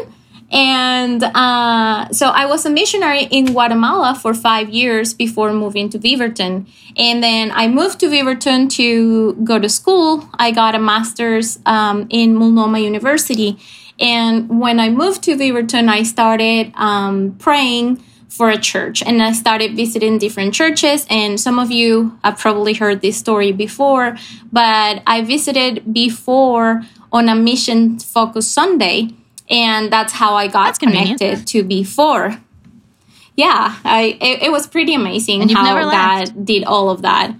And 0.50 1.24
uh, 1.24 2.10
so 2.12 2.30
I 2.30 2.46
was 2.46 2.66
a 2.66 2.70
missionary 2.70 3.24
in 3.24 3.48
Guatemala 3.48 4.16
for 4.16 4.34
five 4.34 4.70
years 4.70 5.14
before 5.14 5.52
moving 5.52 5.90
to 5.90 6.00
Beaverton. 6.00 6.68
And 6.96 7.22
then 7.22 7.52
I 7.52 7.68
moved 7.68 8.00
to 8.00 8.08
Beaverton 8.08 8.70
to 8.72 9.34
go 9.44 9.60
to 9.60 9.68
school. 9.68 10.30
I 10.36 10.52
got 10.52 10.74
a 10.74 10.80
master's 10.80 11.60
um, 11.66 12.08
in 12.10 12.36
Multnomah 12.36 12.80
University. 12.80 13.58
And 14.00 14.62
when 14.62 14.80
I 14.80 14.90
moved 14.90 15.24
to 15.24 15.36
Beaverton, 15.36 15.90
I 15.90 16.04
started 16.04 16.72
um, 16.76 17.36
praying 17.40 18.04
for 18.30 18.50
a 18.50 18.58
church 18.58 19.02
and 19.02 19.24
I 19.24 19.32
started 19.32 19.76
visiting 19.76 20.18
different 20.18 20.54
churches. 20.54 21.06
And 21.10 21.40
some 21.40 21.60
of 21.60 21.72
you 21.72 22.18
have 22.24 22.38
probably 22.38 22.74
heard 22.74 23.02
this 23.02 23.18
story 23.18 23.52
B4, 23.52 24.20
but 24.52 25.02
I 25.08 25.24
visited 25.24 25.92
before 25.92 26.84
on 27.12 27.30
a 27.30 27.36
mission 27.36 28.00
focused 28.00 28.52
Sunday. 28.52 29.10
And 29.50 29.92
that's 29.92 30.14
how 30.14 30.36
I 30.36 30.48
got 30.48 30.78
connected 30.80 31.48
to 31.48 31.64
B4. 31.64 32.42
Yeah, 33.36 33.76
I 33.84 34.18
it, 34.20 34.44
it 34.44 34.52
was 34.52 34.68
pretty 34.68 34.94
amazing 34.94 35.48
how 35.50 35.90
God 35.90 36.46
did 36.46 36.64
all 36.64 36.90
of 36.90 37.04
that. 37.04 37.34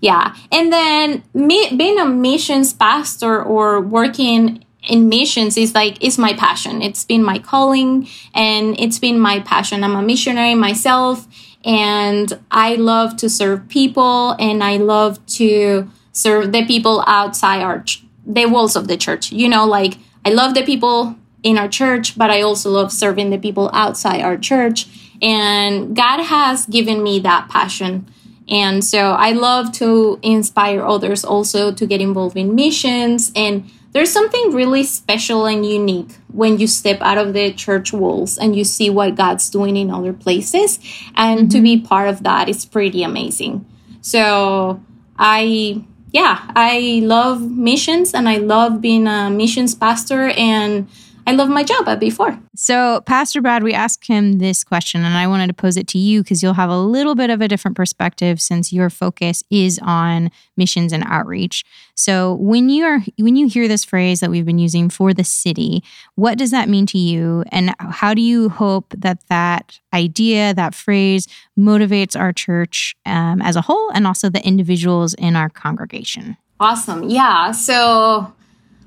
Yeah. 0.00 0.36
And 0.52 0.72
then 0.72 1.24
me, 1.32 1.74
being 1.76 1.98
a 1.98 2.04
missions 2.04 2.72
pastor 2.72 3.42
or 3.42 3.80
working 3.80 4.64
in 4.86 5.08
missions 5.08 5.56
is 5.56 5.74
like 5.74 6.02
is 6.04 6.18
my 6.18 6.34
passion 6.34 6.82
it's 6.82 7.04
been 7.04 7.22
my 7.22 7.38
calling 7.38 8.06
and 8.34 8.78
it's 8.78 8.98
been 8.98 9.18
my 9.18 9.40
passion 9.40 9.82
i'm 9.82 9.96
a 9.96 10.02
missionary 10.02 10.54
myself 10.54 11.26
and 11.64 12.38
i 12.50 12.74
love 12.74 13.16
to 13.16 13.28
serve 13.30 13.66
people 13.68 14.32
and 14.32 14.62
i 14.62 14.76
love 14.76 15.24
to 15.26 15.90
serve 16.12 16.52
the 16.52 16.64
people 16.66 17.02
outside 17.06 17.62
our 17.62 17.82
ch- 17.82 18.04
the 18.26 18.46
walls 18.46 18.76
of 18.76 18.88
the 18.88 18.96
church 18.96 19.32
you 19.32 19.48
know 19.48 19.64
like 19.64 19.96
i 20.24 20.30
love 20.30 20.54
the 20.54 20.62
people 20.62 21.16
in 21.42 21.58
our 21.58 21.68
church 21.68 22.16
but 22.16 22.30
i 22.30 22.40
also 22.40 22.70
love 22.70 22.92
serving 22.92 23.30
the 23.30 23.38
people 23.38 23.70
outside 23.72 24.20
our 24.20 24.36
church 24.36 24.86
and 25.22 25.94
god 25.96 26.22
has 26.22 26.66
given 26.66 27.02
me 27.02 27.18
that 27.18 27.48
passion 27.48 28.06
and 28.48 28.84
so 28.84 29.12
i 29.12 29.32
love 29.32 29.72
to 29.72 30.18
inspire 30.22 30.84
others 30.84 31.24
also 31.24 31.72
to 31.72 31.86
get 31.86 32.00
involved 32.00 32.36
in 32.36 32.54
missions 32.54 33.32
and 33.34 33.70
there's 33.94 34.10
something 34.10 34.50
really 34.50 34.82
special 34.82 35.46
and 35.46 35.64
unique 35.64 36.10
when 36.32 36.58
you 36.58 36.66
step 36.66 37.00
out 37.00 37.16
of 37.16 37.32
the 37.32 37.52
church 37.52 37.92
walls 37.92 38.36
and 38.36 38.56
you 38.56 38.64
see 38.64 38.90
what 38.90 39.14
God's 39.14 39.48
doing 39.48 39.76
in 39.76 39.88
other 39.88 40.12
places. 40.12 40.80
And 41.14 41.42
mm-hmm. 41.42 41.48
to 41.50 41.62
be 41.62 41.80
part 41.80 42.08
of 42.08 42.24
that 42.24 42.48
is 42.48 42.64
pretty 42.64 43.04
amazing. 43.04 43.64
So 44.00 44.82
I, 45.16 45.84
yeah, 46.14 46.48
I 46.54 47.00
love 47.02 47.42
missions 47.50 48.14
and 48.14 48.28
I 48.28 48.36
love 48.36 48.80
being 48.80 49.08
a 49.08 49.28
missions 49.30 49.74
pastor 49.74 50.28
and 50.30 50.86
I 51.26 51.32
love 51.32 51.48
my 51.48 51.64
job 51.64 51.88
at 51.88 52.00
B4. 52.00 52.40
So, 52.54 53.00
Pastor 53.02 53.40
Brad, 53.40 53.62
we 53.62 53.72
asked 53.72 54.06
him 54.06 54.34
this 54.38 54.62
question, 54.62 55.04
and 55.04 55.16
I 55.16 55.26
wanted 55.26 55.46
to 55.46 55.54
pose 55.54 55.76
it 55.76 55.88
to 55.88 55.98
you 55.98 56.22
because 56.22 56.42
you'll 56.42 56.54
have 56.54 56.68
a 56.68 56.78
little 56.78 57.14
bit 57.14 57.30
of 57.30 57.40
a 57.40 57.48
different 57.48 57.76
perspective 57.76 58.40
since 58.40 58.72
your 58.72 58.90
focus 58.90 59.42
is 59.50 59.80
on 59.82 60.30
missions 60.56 60.92
and 60.92 61.02
outreach. 61.06 61.64
So, 61.94 62.34
when 62.34 62.68
you 62.68 62.84
are 62.84 63.00
when 63.18 63.36
you 63.36 63.48
hear 63.48 63.68
this 63.68 63.84
phrase 63.84 64.20
that 64.20 64.30
we've 64.30 64.44
been 64.44 64.58
using 64.58 64.90
for 64.90 65.14
the 65.14 65.24
city, 65.24 65.82
what 66.14 66.36
does 66.36 66.50
that 66.50 66.68
mean 66.68 66.84
to 66.86 66.98
you, 66.98 67.44
and 67.48 67.74
how 67.78 68.12
do 68.12 68.20
you 68.20 68.50
hope 68.50 68.94
that 68.98 69.26
that 69.28 69.80
idea, 69.94 70.52
that 70.52 70.74
phrase, 70.74 71.26
motivates 71.58 72.18
our 72.18 72.32
church 72.32 72.96
um, 73.06 73.40
as 73.40 73.56
a 73.56 73.62
whole, 73.62 73.90
and 73.90 74.06
also 74.06 74.28
the 74.28 74.46
individuals 74.46 75.14
in 75.14 75.36
our 75.36 75.48
congregation? 75.48 76.36
Awesome, 76.60 77.08
yeah. 77.08 77.50
So 77.52 78.32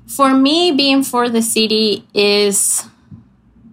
for 0.08 0.34
me 0.34 0.72
being 0.72 1.02
for 1.02 1.28
the 1.28 1.42
city 1.42 2.04
is 2.14 2.84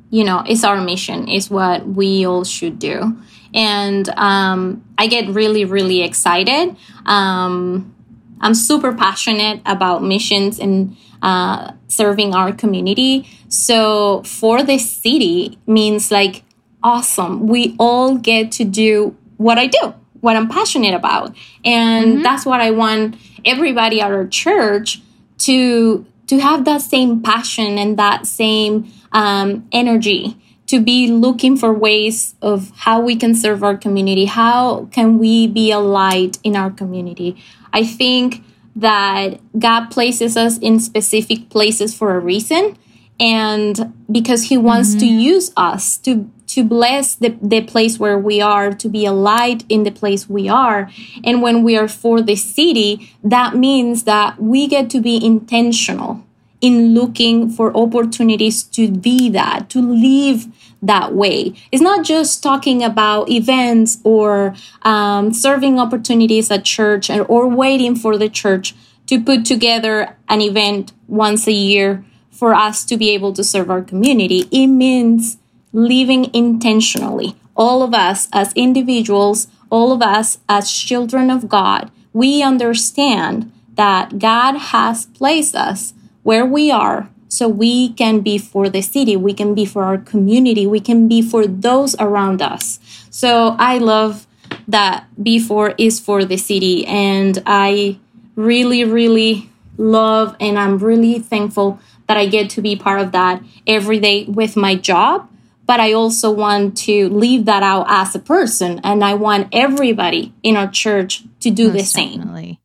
you 0.10 0.24
know 0.24 0.44
it's 0.48 0.64
our 0.64 0.82
mission 0.82 1.28
is 1.28 1.50
what 1.50 1.88
we 1.88 2.26
all 2.26 2.44
should 2.44 2.78
do 2.78 3.18
and 3.56 4.10
um, 4.18 4.84
I 4.98 5.08
get 5.08 5.30
really, 5.30 5.64
really 5.64 6.04
excited. 6.04 6.76
Um, 7.06 7.96
I'm 8.42 8.54
super 8.54 8.94
passionate 8.94 9.62
about 9.66 10.04
missions 10.04 10.60
and 10.60 10.98
uh, 11.22 11.72
serving 11.88 12.36
our 12.36 12.52
community. 12.52 13.28
So 13.48 14.24
for 14.24 14.62
the 14.62 14.78
city 14.78 15.58
means 15.66 16.12
like 16.12 16.44
awesome. 16.84 17.48
We 17.48 17.76
all 17.80 18.18
get 18.18 18.52
to 18.54 18.66
do 18.66 19.16
what 19.38 19.58
I 19.58 19.68
do, 19.68 19.96
what 20.20 20.36
I'm 20.36 20.50
passionate 20.50 20.94
about, 20.94 21.34
and 21.64 22.06
mm-hmm. 22.06 22.24
that's 22.24 22.46
what 22.46 22.60
I 22.60 22.72
want 22.72 23.16
everybody 23.46 24.02
at 24.02 24.12
our 24.12 24.28
church 24.28 25.02
to 25.38 26.06
to 26.28 26.40
have 26.40 26.66
that 26.66 26.82
same 26.82 27.22
passion 27.22 27.78
and 27.78 27.98
that 27.98 28.26
same 28.26 28.92
um, 29.12 29.68
energy 29.72 30.38
to 30.68 30.82
be 30.82 31.08
looking 31.08 31.56
for 31.56 31.72
ways 31.72 32.34
of 32.42 32.72
how 32.76 33.00
we 33.00 33.16
can 33.16 33.36
serve 33.36 33.64
our 33.64 33.78
community 33.78 34.26
how 34.26 34.86
can 34.92 35.18
we 35.18 35.48
be 35.48 35.72
a 35.72 35.80
light 35.80 36.38
in 36.44 36.56
our 36.56 36.72
community 36.72 37.42
i 37.74 37.84
think 37.84 38.44
that 38.76 39.40
god 39.58 39.90
places 39.90 40.36
us 40.36 40.58
in 40.60 40.80
specific 40.80 41.50
places 41.50 41.96
for 41.96 42.16
a 42.16 42.20
reason 42.20 42.78
and 43.20 43.94
because 44.12 44.44
he 44.44 44.58
wants 44.58 44.90
mm-hmm. 44.90 45.00
to 45.00 45.06
use 45.06 45.52
us 45.56 45.98
to 45.98 46.30
to 46.56 46.64
bless 46.64 47.16
the, 47.16 47.38
the 47.42 47.60
place 47.62 48.00
where 48.00 48.18
we 48.18 48.40
are 48.40 48.72
to 48.72 48.88
be 48.88 49.06
a 49.06 49.12
light 49.12 49.66
in 49.68 49.84
the 49.84 49.92
place 49.92 50.30
we 50.30 50.48
are 50.48 50.90
and 51.22 51.42
when 51.42 51.64
we 51.64 51.78
are 51.78 51.90
for 51.90 52.22
the 52.22 52.36
city 52.38 53.12
that 53.22 53.54
means 53.56 54.06
that 54.06 54.42
we 54.42 54.66
get 54.66 54.90
to 54.90 55.02
be 55.02 55.24
intentional 55.24 56.24
in 56.62 56.94
looking 56.94 57.50
for 57.50 57.76
opportunities 57.76 58.64
to 58.64 58.90
be 58.90 59.30
that 59.30 59.70
to 59.70 59.82
live 59.82 60.46
that 60.82 61.14
way 61.14 61.54
it's 61.74 61.82
not 61.82 62.06
just 62.06 62.42
talking 62.42 62.82
about 62.82 63.30
events 63.30 63.98
or 64.06 64.56
um, 64.84 65.34
serving 65.34 65.78
opportunities 65.78 66.50
at 66.50 66.64
church 66.64 67.10
or, 67.10 67.26
or 67.26 67.50
waiting 67.50 67.98
for 67.98 68.18
the 68.18 68.30
church 68.30 68.74
to 69.08 69.22
put 69.22 69.44
together 69.44 70.16
an 70.30 70.40
event 70.40 70.94
once 71.10 71.48
a 71.48 71.52
year 71.52 72.06
for 72.32 72.54
us 72.54 72.86
to 72.86 72.98
be 72.98 73.12
able 73.12 73.34
to 73.34 73.44
serve 73.44 73.70
our 73.70 73.82
community. 73.82 74.48
It 74.52 74.68
means 74.68 75.38
living 75.76 76.34
intentionally. 76.34 77.36
All 77.56 77.84
of 77.84 77.94
us 77.94 78.30
as 78.32 78.54
individuals, 78.54 79.48
all 79.70 79.92
of 79.92 80.02
us 80.02 80.40
as 80.48 80.72
children 80.72 81.30
of 81.30 81.50
God, 81.50 81.92
we 82.14 82.42
understand 82.42 83.52
that 83.76 84.20
God 84.20 84.56
has 84.56 85.06
placed 85.08 85.54
us 85.54 85.94
where 86.24 86.46
we 86.46 86.72
are 86.72 87.10
so 87.28 87.50
we 87.50 87.92
can 87.94 88.22
be 88.22 88.38
for 88.38 88.70
the 88.70 88.82
city, 88.82 89.18
we 89.18 89.34
can 89.34 89.54
be 89.54 89.66
for 89.66 89.84
our 89.84 89.98
community, 89.98 90.66
we 90.66 90.80
can 90.80 91.10
be 91.10 91.22
for 91.22 91.46
those 91.46 91.94
around 92.00 92.42
us. 92.42 92.80
So 93.10 93.58
I 93.60 93.78
love 93.78 94.26
that 94.70 95.06
B4 95.22 95.76
is 95.78 96.00
for 96.00 96.24
the 96.24 96.38
city 96.38 96.86
and 96.88 97.44
I 97.46 98.00
really, 98.36 98.86
really 98.86 99.50
love 99.78 100.38
and 100.40 100.58
I'm 100.58 100.78
really 100.78 101.20
thankful 101.20 101.80
that 102.08 102.16
I 102.16 102.28
get 102.28 102.50
to 102.52 102.62
be 102.62 102.78
part 102.78 103.02
of 103.02 103.12
that 103.12 103.44
every 103.68 104.00
day 104.00 104.24
with 104.26 104.56
my 104.56 104.76
job. 104.76 105.30
But 105.66 105.80
I 105.80 105.94
also 105.94 106.32
want 106.32 106.78
to 106.80 107.10
leave 107.10 107.46
that 107.46 107.64
out 107.64 107.86
as 107.90 108.16
a 108.16 108.20
person. 108.20 108.80
And 108.84 109.04
I 109.04 109.16
want 109.16 109.50
everybody 109.52 110.34
in 110.44 110.58
our 110.58 110.70
church 110.70 111.24
to 111.40 111.50
do 111.50 111.70
Most 111.70 111.78
the 111.78 111.84
same. 111.84 112.20
Definitely. 112.20 112.60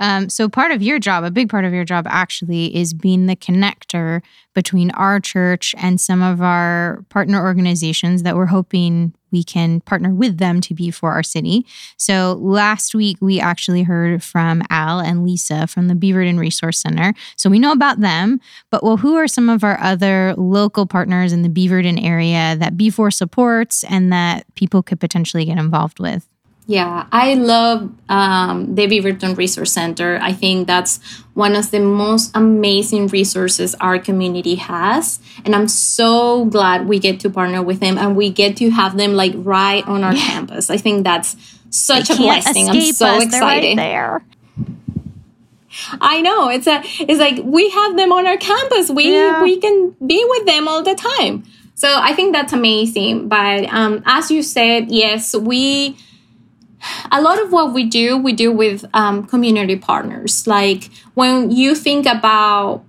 Um, 0.00 0.30
so, 0.30 0.48
part 0.48 0.72
of 0.72 0.82
your 0.82 0.98
job, 0.98 1.24
a 1.24 1.30
big 1.30 1.50
part 1.50 1.66
of 1.66 1.74
your 1.74 1.84
job 1.84 2.06
actually, 2.08 2.74
is 2.74 2.94
being 2.94 3.26
the 3.26 3.36
connector 3.36 4.22
between 4.54 4.90
our 4.92 5.20
church 5.20 5.74
and 5.78 6.00
some 6.00 6.22
of 6.22 6.42
our 6.42 7.04
partner 7.10 7.40
organizations 7.40 8.22
that 8.22 8.34
we're 8.34 8.46
hoping 8.46 9.14
we 9.30 9.44
can 9.44 9.80
partner 9.82 10.12
with 10.12 10.38
them 10.38 10.60
to 10.60 10.74
be 10.74 10.90
for 10.90 11.12
our 11.12 11.22
city. 11.22 11.64
So, 11.98 12.38
last 12.40 12.94
week 12.94 13.18
we 13.20 13.38
actually 13.38 13.82
heard 13.82 14.24
from 14.24 14.62
Al 14.70 15.00
and 15.00 15.22
Lisa 15.22 15.66
from 15.66 15.88
the 15.88 15.94
Beaverton 15.94 16.38
Resource 16.38 16.80
Center. 16.80 17.12
So, 17.36 17.50
we 17.50 17.58
know 17.58 17.72
about 17.72 18.00
them, 18.00 18.40
but 18.70 18.82
well, 18.82 18.96
who 18.96 19.16
are 19.16 19.28
some 19.28 19.50
of 19.50 19.62
our 19.62 19.78
other 19.80 20.34
local 20.38 20.86
partners 20.86 21.32
in 21.32 21.42
the 21.42 21.50
Beaverton 21.50 22.02
area 22.02 22.56
that 22.58 22.76
B4 22.76 23.12
supports 23.12 23.84
and 23.84 24.10
that 24.12 24.46
people 24.54 24.82
could 24.82 24.98
potentially 24.98 25.44
get 25.44 25.58
involved 25.58 26.00
with? 26.00 26.26
Yeah, 26.70 27.06
I 27.10 27.34
love 27.34 27.90
um, 28.08 28.76
the 28.76 28.86
Beaverton 28.86 29.36
Resource 29.36 29.72
Center. 29.72 30.20
I 30.22 30.32
think 30.32 30.68
that's 30.68 31.00
one 31.34 31.56
of 31.56 31.72
the 31.72 31.80
most 31.80 32.30
amazing 32.36 33.08
resources 33.08 33.74
our 33.80 33.98
community 33.98 34.54
has. 34.54 35.18
And 35.44 35.56
I'm 35.56 35.66
so 35.66 36.44
glad 36.44 36.86
we 36.86 37.00
get 37.00 37.18
to 37.20 37.28
partner 37.28 37.60
with 37.60 37.80
them 37.80 37.98
and 37.98 38.14
we 38.14 38.30
get 38.30 38.56
to 38.58 38.70
have 38.70 38.96
them 38.96 39.14
like 39.14 39.32
right 39.34 39.84
on 39.88 40.04
our 40.04 40.14
yeah. 40.14 40.22
campus. 40.22 40.70
I 40.70 40.76
think 40.76 41.02
that's 41.02 41.34
such 41.70 42.06
they 42.06 42.14
a 42.14 42.16
blessing. 42.18 42.68
I'm 42.68 42.92
so 42.92 43.16
us. 43.16 43.24
excited. 43.24 43.66
Right 43.66 43.76
there. 43.76 44.24
I 46.00 46.20
know. 46.20 46.50
It's 46.50 46.68
a 46.68 46.82
it's 47.00 47.18
like 47.18 47.40
we 47.42 47.68
have 47.70 47.96
them 47.96 48.12
on 48.12 48.28
our 48.28 48.36
campus. 48.36 48.90
We 48.90 49.12
yeah. 49.12 49.42
we 49.42 49.58
can 49.58 49.96
be 50.06 50.24
with 50.24 50.46
them 50.46 50.68
all 50.68 50.84
the 50.84 50.94
time. 50.94 51.42
So 51.74 51.88
I 51.92 52.14
think 52.14 52.32
that's 52.32 52.52
amazing. 52.52 53.26
But 53.26 53.64
um, 53.72 54.04
as 54.06 54.30
you 54.30 54.44
said, 54.44 54.92
yes, 54.92 55.34
we 55.34 55.96
a 57.10 57.20
lot 57.20 57.40
of 57.42 57.52
what 57.52 57.72
we 57.72 57.84
do, 57.84 58.16
we 58.16 58.32
do 58.32 58.52
with 58.52 58.84
um, 58.94 59.26
community 59.26 59.76
partners. 59.76 60.46
Like 60.46 60.90
when 61.14 61.50
you 61.50 61.74
think 61.74 62.06
about 62.06 62.84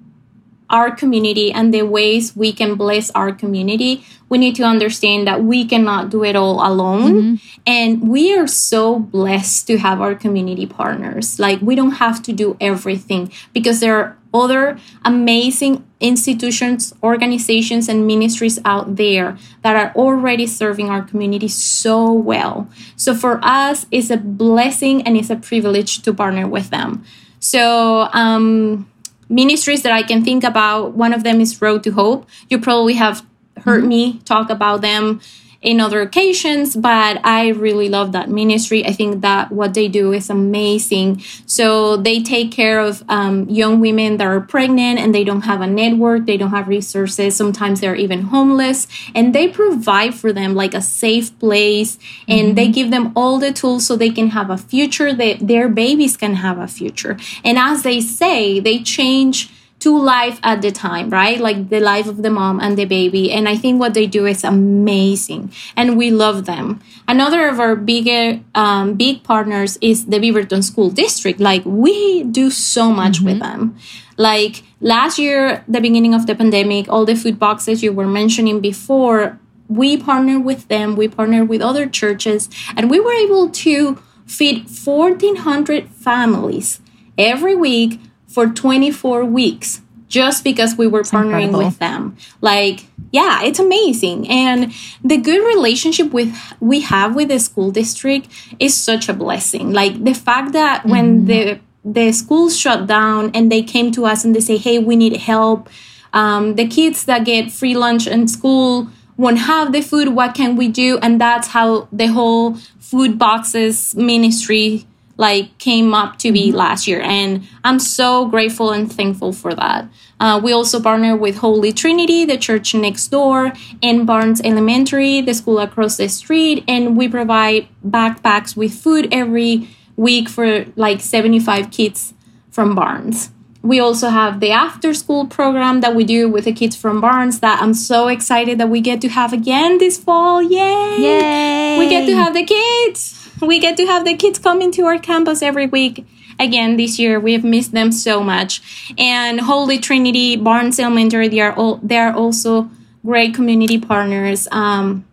our 0.69 0.89
community 0.89 1.51
and 1.51 1.73
the 1.73 1.83
ways 1.83 2.35
we 2.35 2.53
can 2.53 2.75
bless 2.75 3.11
our 3.11 3.33
community, 3.33 4.05
we 4.29 4.37
need 4.37 4.55
to 4.55 4.63
understand 4.63 5.27
that 5.27 5.43
we 5.43 5.65
cannot 5.65 6.09
do 6.09 6.23
it 6.23 6.35
all 6.37 6.65
alone. 6.65 7.13
Mm-hmm. 7.13 7.61
And 7.67 8.09
we 8.09 8.33
are 8.37 8.47
so 8.47 8.97
blessed 8.97 9.67
to 9.67 9.77
have 9.77 9.99
our 9.99 10.15
community 10.15 10.65
partners. 10.65 11.37
Like, 11.37 11.59
we 11.61 11.75
don't 11.75 11.91
have 11.91 12.23
to 12.23 12.31
do 12.31 12.55
everything 12.61 13.31
because 13.51 13.81
there 13.81 13.97
are 13.97 14.17
other 14.33 14.79
amazing 15.03 15.85
institutions, 16.01 16.93
organizations, 17.01 17.87
and 17.87 18.05
ministries 18.05 18.59
out 18.65 18.97
there 18.97 19.37
that 19.61 19.75
are 19.75 19.93
already 19.95 20.47
serving 20.47 20.89
our 20.89 21.01
community 21.03 21.47
so 21.47 22.11
well. 22.11 22.67
So 22.97 23.15
for 23.15 23.39
us, 23.43 23.85
it's 23.91 24.09
a 24.09 24.17
blessing 24.17 25.03
and 25.03 25.15
it's 25.15 25.29
a 25.29 25.35
privilege 25.35 26.01
to 26.01 26.13
partner 26.13 26.47
with 26.47 26.69
them. 26.69 27.05
So, 27.39 28.09
um, 28.13 28.89
ministries 29.29 29.81
that 29.83 29.93
I 29.93 30.03
can 30.03 30.23
think 30.23 30.43
about, 30.43 30.93
one 30.93 31.13
of 31.13 31.23
them 31.23 31.39
is 31.39 31.61
Road 31.61 31.83
to 31.85 31.91
Hope. 31.91 32.27
You 32.49 32.59
probably 32.59 32.95
have 32.95 33.25
heard 33.63 33.81
mm-hmm. 33.81 33.89
me 33.89 34.19
talk 34.25 34.49
about 34.49 34.81
them 34.81 35.21
in 35.61 35.79
other 35.79 36.01
occasions, 36.01 36.75
but 36.75 37.23
I 37.23 37.49
really 37.49 37.87
love 37.87 38.13
that 38.13 38.29
ministry. 38.29 38.83
I 38.83 38.93
think 38.93 39.21
that 39.21 39.51
what 39.51 39.75
they 39.75 39.87
do 39.87 40.11
is 40.11 40.29
amazing. 40.29 41.21
So 41.45 41.97
they 41.97 42.23
take 42.23 42.51
care 42.51 42.79
of 42.79 43.03
um, 43.07 43.47
young 43.47 43.79
women 43.79 44.17
that 44.17 44.25
are 44.25 44.41
pregnant 44.41 44.99
and 44.99 45.13
they 45.13 45.23
don't 45.23 45.41
have 45.41 45.61
a 45.61 45.67
network, 45.67 46.25
they 46.25 46.37
don't 46.37 46.49
have 46.49 46.67
resources. 46.67 47.35
Sometimes 47.35 47.79
they're 47.79 47.95
even 47.95 48.23
homeless, 48.23 48.87
and 49.13 49.35
they 49.35 49.47
provide 49.47 50.15
for 50.15 50.33
them 50.33 50.55
like 50.55 50.73
a 50.73 50.81
safe 50.81 51.37
place 51.37 51.99
and 52.27 52.47
mm-hmm. 52.47 52.55
they 52.55 52.67
give 52.69 52.89
them 52.89 53.13
all 53.15 53.37
the 53.37 53.53
tools 53.53 53.85
so 53.85 53.95
they 53.95 54.09
can 54.09 54.29
have 54.29 54.49
a 54.49 54.57
future, 54.57 55.13
that 55.13 55.47
their 55.47 55.69
babies 55.69 56.17
can 56.17 56.35
have 56.35 56.57
a 56.57 56.67
future. 56.67 57.17
And 57.43 57.59
as 57.59 57.83
they 57.83 58.01
say, 58.01 58.59
they 58.59 58.81
change 58.81 59.51
two 59.81 59.99
life 59.99 60.39
at 60.43 60.61
the 60.61 60.71
time, 60.71 61.09
right? 61.09 61.39
Like 61.39 61.69
the 61.69 61.79
life 61.79 62.07
of 62.07 62.21
the 62.21 62.29
mom 62.29 62.59
and 62.59 62.77
the 62.77 62.85
baby. 62.85 63.31
And 63.31 63.49
I 63.49 63.57
think 63.57 63.79
what 63.79 63.95
they 63.95 64.05
do 64.05 64.25
is 64.27 64.43
amazing, 64.43 65.51
and 65.75 65.97
we 65.97 66.11
love 66.11 66.45
them. 66.45 66.79
Another 67.07 67.49
of 67.49 67.59
our 67.59 67.75
bigger, 67.75 68.39
um, 68.55 68.93
big 68.93 69.23
partners 69.23 69.77
is 69.81 70.05
the 70.05 70.19
Beaverton 70.19 70.63
School 70.63 70.89
District. 70.89 71.39
Like 71.39 71.63
we 71.65 72.23
do 72.23 72.49
so 72.51 72.91
much 72.91 73.17
mm-hmm. 73.17 73.25
with 73.25 73.39
them. 73.39 73.75
Like 74.17 74.63
last 74.79 75.17
year, 75.17 75.65
the 75.67 75.81
beginning 75.81 76.13
of 76.13 76.27
the 76.27 76.35
pandemic, 76.35 76.87
all 76.87 77.05
the 77.05 77.15
food 77.15 77.39
boxes 77.39 77.81
you 77.81 77.91
were 77.91 78.07
mentioning 78.07 78.61
before, 78.61 79.39
we 79.67 79.97
partnered 79.97 80.45
with 80.45 80.67
them. 80.67 80.95
We 80.95 81.07
partnered 81.07 81.49
with 81.49 81.61
other 81.61 81.89
churches, 81.89 82.49
and 82.77 82.89
we 82.89 82.99
were 82.99 83.13
able 83.13 83.49
to 83.65 83.97
feed 84.27 84.69
1,400 84.69 85.89
families 85.89 86.79
every 87.17 87.55
week 87.55 87.99
for 88.31 88.47
24 88.47 89.25
weeks 89.25 89.81
just 90.07 90.43
because 90.43 90.75
we 90.75 90.87
were 90.87 90.99
That's 90.99 91.11
partnering 91.11 91.45
incredible. 91.45 91.65
with 91.65 91.79
them. 91.79 92.17
Like, 92.41 92.85
yeah, 93.11 93.43
it's 93.43 93.59
amazing. 93.59 94.29
And 94.29 94.73
the 95.03 95.17
good 95.17 95.45
relationship 95.47 96.11
with 96.11 96.35
we 96.59 96.81
have 96.81 97.15
with 97.15 97.29
the 97.29 97.39
school 97.39 97.71
district 97.71 98.27
is 98.59 98.75
such 98.75 99.09
a 99.09 99.13
blessing. 99.13 99.71
Like 99.71 100.03
the 100.03 100.13
fact 100.13 100.51
that 100.53 100.81
mm-hmm. 100.81 100.91
when 100.91 101.25
the 101.25 101.59
the 101.83 102.11
schools 102.11 102.59
shut 102.59 102.85
down 102.85 103.31
and 103.33 103.51
they 103.51 103.63
came 103.63 103.91
to 103.93 104.05
us 104.05 104.23
and 104.23 104.35
they 104.35 104.39
say, 104.41 104.57
"Hey, 104.57 104.77
we 104.77 104.95
need 104.95 105.15
help." 105.17 105.69
Um, 106.13 106.55
the 106.55 106.67
kids 106.67 107.05
that 107.05 107.25
get 107.25 107.51
free 107.51 107.75
lunch 107.75 108.05
in 108.05 108.27
school 108.27 108.87
won't 109.17 109.39
have 109.39 109.71
the 109.71 109.81
food. 109.81 110.09
What 110.09 110.35
can 110.35 110.55
we 110.55 110.67
do? 110.67 110.99
And 111.01 111.19
that's 111.19 111.47
how 111.47 111.87
the 111.91 112.07
whole 112.07 112.55
food 112.79 113.17
boxes 113.17 113.95
ministry 113.95 114.85
like 115.21 115.55
came 115.59 115.93
up 115.93 116.17
to 116.17 116.31
be 116.31 116.47
mm-hmm. 116.47 116.57
last 116.57 116.87
year 116.87 116.99
and 117.01 117.47
i'm 117.63 117.79
so 117.79 118.25
grateful 118.25 118.71
and 118.71 118.91
thankful 118.91 119.31
for 119.31 119.53
that 119.53 119.87
uh, 120.19 120.39
we 120.43 120.51
also 120.51 120.81
partner 120.81 121.15
with 121.15 121.37
holy 121.37 121.71
trinity 121.71 122.25
the 122.25 122.37
church 122.37 122.73
next 122.73 123.07
door 123.07 123.53
and 123.83 124.07
barnes 124.07 124.41
elementary 124.43 125.21
the 125.21 125.33
school 125.33 125.59
across 125.59 125.97
the 125.97 126.09
street 126.09 126.63
and 126.67 126.97
we 126.97 127.07
provide 127.07 127.67
backpacks 127.85 128.57
with 128.57 128.73
food 128.73 129.07
every 129.11 129.69
week 129.95 130.27
for 130.27 130.65
like 130.75 130.99
75 130.99 131.69
kids 131.69 132.13
from 132.49 132.73
barnes 132.73 133.29
we 133.63 133.79
also 133.79 134.09
have 134.09 134.39
the 134.39 134.49
after 134.49 134.91
school 134.91 135.27
program 135.27 135.81
that 135.81 135.93
we 135.93 136.03
do 136.03 136.27
with 136.27 136.45
the 136.45 136.51
kids 136.51 136.75
from 136.75 136.99
Barnes 136.99 137.41
that 137.41 137.61
I'm 137.61 137.75
so 137.75 138.07
excited 138.07 138.57
that 138.57 138.69
we 138.69 138.81
get 138.81 139.01
to 139.01 139.07
have 139.07 139.33
again 139.33 139.77
this 139.77 139.99
fall. 139.99 140.41
Yay! 140.41 140.97
Yay! 140.97 141.77
We 141.77 141.87
get 141.87 142.07
to 142.07 142.15
have 142.15 142.33
the 142.33 142.43
kids 142.43 143.20
we 143.41 143.59
get 143.59 143.77
to 143.77 143.85
have 143.85 144.05
the 144.05 144.15
kids 144.15 144.39
coming 144.39 144.71
to 144.73 144.85
our 144.85 144.99
campus 144.99 145.41
every 145.41 145.67
week. 145.67 146.05
Again 146.39 146.77
this 146.77 146.97
year 146.97 147.19
we've 147.19 147.43
missed 147.43 147.71
them 147.71 147.91
so 147.91 148.23
much. 148.23 148.93
And 148.97 149.39
holy 149.39 149.79
trinity 149.79 150.35
barnes 150.35 150.79
elementary 150.79 151.27
they 151.27 151.39
are 151.41 151.53
all 151.53 151.77
they 151.83 151.97
are 151.97 152.13
also 152.13 152.69
great 153.05 153.33
community 153.33 153.79
partners. 153.79 154.47
Um, 154.51 155.05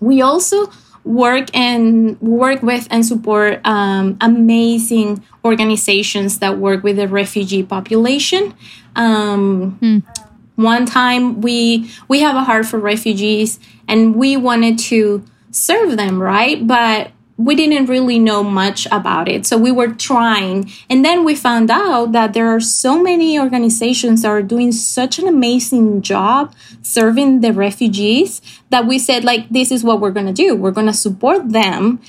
we 0.00 0.22
also 0.22 0.70
work 1.04 1.48
and 1.54 2.20
work 2.20 2.62
with 2.62 2.86
and 2.90 3.04
support 3.04 3.60
um, 3.64 4.16
amazing 4.20 5.24
organizations 5.44 6.38
that 6.40 6.58
work 6.58 6.82
with 6.82 6.96
the 6.96 7.08
refugee 7.08 7.62
population. 7.62 8.54
Um, 8.96 9.78
mm. 9.80 10.02
one 10.56 10.86
time 10.86 11.40
we 11.40 11.90
we 12.08 12.20
have 12.20 12.36
a 12.36 12.44
heart 12.44 12.66
for 12.66 12.78
refugees 12.78 13.58
and 13.88 14.14
we 14.16 14.36
wanted 14.36 14.78
to 14.90 15.24
serve 15.50 15.96
them 15.96 16.20
right? 16.20 16.66
But 16.66 17.12
we 17.44 17.54
didn't 17.54 17.86
really 17.86 18.18
know 18.18 18.42
much 18.42 18.86
about 18.92 19.26
it. 19.26 19.46
So 19.46 19.56
we 19.56 19.72
were 19.72 19.88
trying. 19.88 20.70
And 20.90 21.02
then 21.02 21.24
we 21.24 21.34
found 21.34 21.70
out 21.70 22.12
that 22.12 22.34
there 22.34 22.48
are 22.48 22.60
so 22.60 23.02
many 23.02 23.38
organizations 23.38 24.22
that 24.22 24.28
are 24.28 24.42
doing 24.42 24.72
such 24.72 25.18
an 25.18 25.26
amazing 25.26 26.02
job 26.02 26.54
serving 26.82 27.40
the 27.40 27.52
refugees 27.52 28.42
that 28.68 28.86
we 28.86 28.98
said, 28.98 29.24
like, 29.24 29.48
this 29.48 29.72
is 29.72 29.82
what 29.82 30.00
we're 30.00 30.10
going 30.10 30.26
to 30.26 30.32
do. 30.32 30.54
We're 30.54 30.70
going 30.70 30.86
to 30.86 30.92
support 30.92 31.50
them 31.50 32.00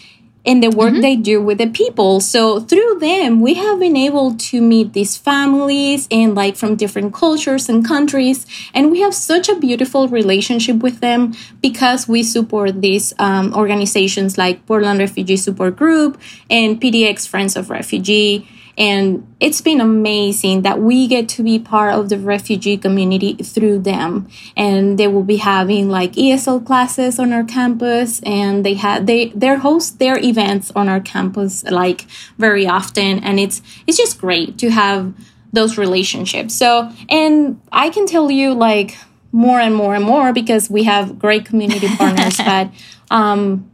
in 0.44 0.60
the 0.60 0.70
work 0.70 0.94
mm-hmm. 0.94 1.02
they 1.02 1.16
do 1.16 1.42
with 1.42 1.60
the 1.60 1.68
people. 1.68 2.20
So 2.20 2.60
through 2.60 3.00
them, 3.00 3.42
we 3.42 3.54
have 3.56 3.80
been 3.80 3.96
able 3.96 4.36
to 4.36 4.62
meet 4.62 4.94
these 4.94 5.16
families 5.16 6.08
and 6.10 6.34
like 6.34 6.56
from 6.56 6.76
different 6.76 7.14
cultures 7.14 7.70
and 7.70 7.86
countries. 7.86 8.46
And 8.74 8.92
we 8.92 9.02
have 9.02 9.14
such 9.14 9.50
a 9.50 9.56
beautiful 9.56 10.08
relationship 10.08 10.78
with 10.78 11.00
them 11.00 11.34
because 11.62 12.08
we 12.08 12.24
support 12.24 12.82
these 12.82 13.14
um, 13.20 13.54
organizations 13.54 14.38
like 14.38 14.66
Portland 14.66 15.00
Refugee 15.00 15.38
Support 15.38 15.76
Group 15.76 16.20
and 16.50 16.82
PDX 16.82 17.28
Friends 17.28 17.56
of 17.56 17.70
Refugee 17.70 18.48
and 18.78 19.28
it's 19.40 19.62
been 19.62 19.82
amazing 19.82 20.62
that 20.62 20.80
we 20.80 21.08
get 21.08 21.28
to 21.30 21.44
be 21.44 21.60
part 21.60 21.94
of 21.94 22.10
the 22.10 22.18
refugee 22.18 22.78
community 22.78 23.34
through 23.36 23.80
them. 23.80 24.28
And 24.56 24.98
they 24.98 25.08
will 25.08 25.24
be 25.24 25.38
having 25.38 25.90
like 25.90 26.14
ESL 26.14 26.66
classes 26.66 27.20
on 27.20 27.34
our 27.34 27.44
campus 27.44 28.22
and 28.22 28.66
they 28.66 28.76
have 28.76 29.06
they 29.06 29.30
they 29.30 29.56
host 29.56 30.00
their 30.00 30.18
events 30.18 30.72
on 30.76 30.88
our 30.88 31.00
campus 31.00 31.64
like 31.66 32.06
very 32.38 32.66
often. 32.66 33.20
And 33.20 33.40
it's 33.40 33.62
it's 33.88 33.98
just 33.98 34.20
great 34.20 34.58
to 34.60 34.70
have 34.72 35.14
those 35.54 35.78
relationships. 35.78 36.54
So 36.54 36.92
and 37.10 37.62
I 37.72 37.90
can 37.90 38.06
tell 38.06 38.32
you 38.32 38.54
like 38.54 38.98
more 39.34 39.60
and 39.60 39.76
more 39.76 39.96
and 39.96 40.04
more 40.04 40.34
because 40.34 40.70
we 40.70 40.84
have 40.84 41.18
great 41.20 41.46
community 41.46 41.88
partners 41.98 42.38
but 42.38 42.70
um 43.10 43.70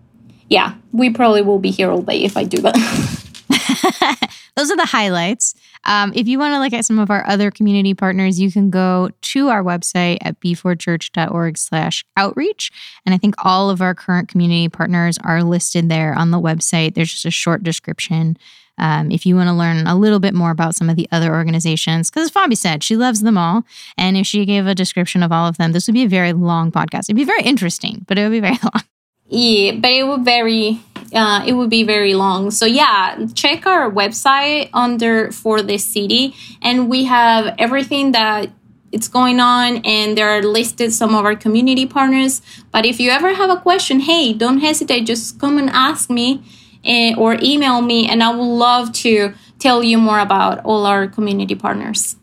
yeah, 0.49 0.75
we 0.93 1.09
probably 1.09 1.41
will 1.41 1.59
be 1.59 1.71
here 1.71 1.91
all 1.91 2.01
day 2.01 2.23
if 2.23 2.37
I 2.37 2.45
do 2.45 2.61
that. 2.61 4.27
those 4.57 4.71
are 4.71 4.75
the 4.75 4.85
highlights. 4.85 5.53
Um, 5.85 6.11
if 6.15 6.27
you 6.27 6.39
want 6.39 6.53
to 6.55 6.59
look 6.59 6.73
at 6.73 6.83
some 6.83 6.97
of 6.97 7.11
our 7.11 7.25
other 7.27 7.51
community 7.51 7.93
partners, 7.93 8.39
you 8.39 8.51
can 8.51 8.71
go 8.71 9.09
to 9.21 9.49
our 9.49 9.63
website 9.63 10.17
at 10.21 10.39
b4church.org 10.39 11.57
slash 11.57 12.03
outreach. 12.17 12.71
And 13.05 13.13
I 13.13 13.19
think 13.19 13.35
all 13.37 13.69
of 13.69 13.81
our 13.81 13.93
current 13.93 14.27
community 14.27 14.67
partners 14.67 15.19
are 15.23 15.43
listed 15.43 15.89
there 15.89 16.13
on 16.13 16.31
the 16.31 16.41
website. 16.41 16.95
There's 16.95 17.11
just 17.11 17.25
a 17.25 17.31
short 17.31 17.61
description. 17.61 18.35
Um, 18.79 19.11
if 19.11 19.25
you 19.25 19.35
want 19.35 19.47
to 19.47 19.53
learn 19.53 19.87
a 19.87 19.95
little 19.95 20.19
bit 20.19 20.33
more 20.33 20.51
about 20.51 20.75
some 20.75 20.89
of 20.89 20.95
the 20.95 21.07
other 21.11 21.33
organizations, 21.33 22.09
because 22.09 22.29
as 22.29 22.31
Fabi 22.31 22.57
said, 22.57 22.83
she 22.83 22.95
loves 22.95 23.21
them 23.21 23.37
all. 23.37 23.63
And 23.97 24.17
if 24.17 24.25
she 24.25 24.45
gave 24.45 24.65
a 24.65 24.75
description 24.75 25.23
of 25.23 25.31
all 25.31 25.47
of 25.47 25.57
them, 25.57 25.71
this 25.71 25.87
would 25.87 25.93
be 25.93 26.03
a 26.03 26.09
very 26.09 26.33
long 26.33 26.71
podcast. 26.71 27.05
It'd 27.05 27.15
be 27.15 27.23
very 27.23 27.43
interesting, 27.43 28.05
but 28.07 28.17
it 28.17 28.23
would 28.23 28.31
be 28.31 28.39
very 28.39 28.59
long. 28.63 28.83
Yeah, 29.29 29.73
but 29.73 29.91
it 29.91 30.07
would 30.07 30.23
very 30.23 30.79
uh, 31.13 31.43
it 31.45 31.53
would 31.53 31.69
be 31.69 31.83
very 31.83 32.13
long. 32.13 32.51
So 32.51 32.65
yeah, 32.65 33.25
check 33.33 33.65
our 33.65 33.89
website 33.91 34.69
under 34.73 35.31
for 35.31 35.61
the 35.61 35.77
city, 35.77 36.35
and 36.61 36.89
we 36.89 37.05
have 37.05 37.55
everything 37.57 38.11
that 38.11 38.49
it's 38.91 39.07
going 39.07 39.39
on, 39.39 39.77
and 39.83 40.17
there 40.17 40.29
are 40.29 40.41
listed 40.41 40.93
some 40.93 41.13
of 41.15 41.25
our 41.25 41.35
community 41.35 41.85
partners. 41.85 42.41
But 42.71 42.85
if 42.85 42.99
you 42.99 43.09
ever 43.09 43.33
have 43.33 43.49
a 43.49 43.57
question, 43.57 43.99
hey, 44.01 44.33
don't 44.33 44.59
hesitate, 44.59 45.05
just 45.05 45.39
come 45.39 45.57
and 45.57 45.69
ask 45.69 46.09
me, 46.09 46.43
eh, 46.85 47.13
or 47.17 47.37
email 47.41 47.81
me, 47.81 48.07
and 48.07 48.23
I 48.23 48.33
would 48.33 48.43
love 48.43 48.93
to 48.93 49.33
tell 49.59 49.83
you 49.83 49.97
more 49.97 50.19
about 50.19 50.63
all 50.63 50.85
our 50.85 51.07
community 51.07 51.55
partners. 51.55 52.15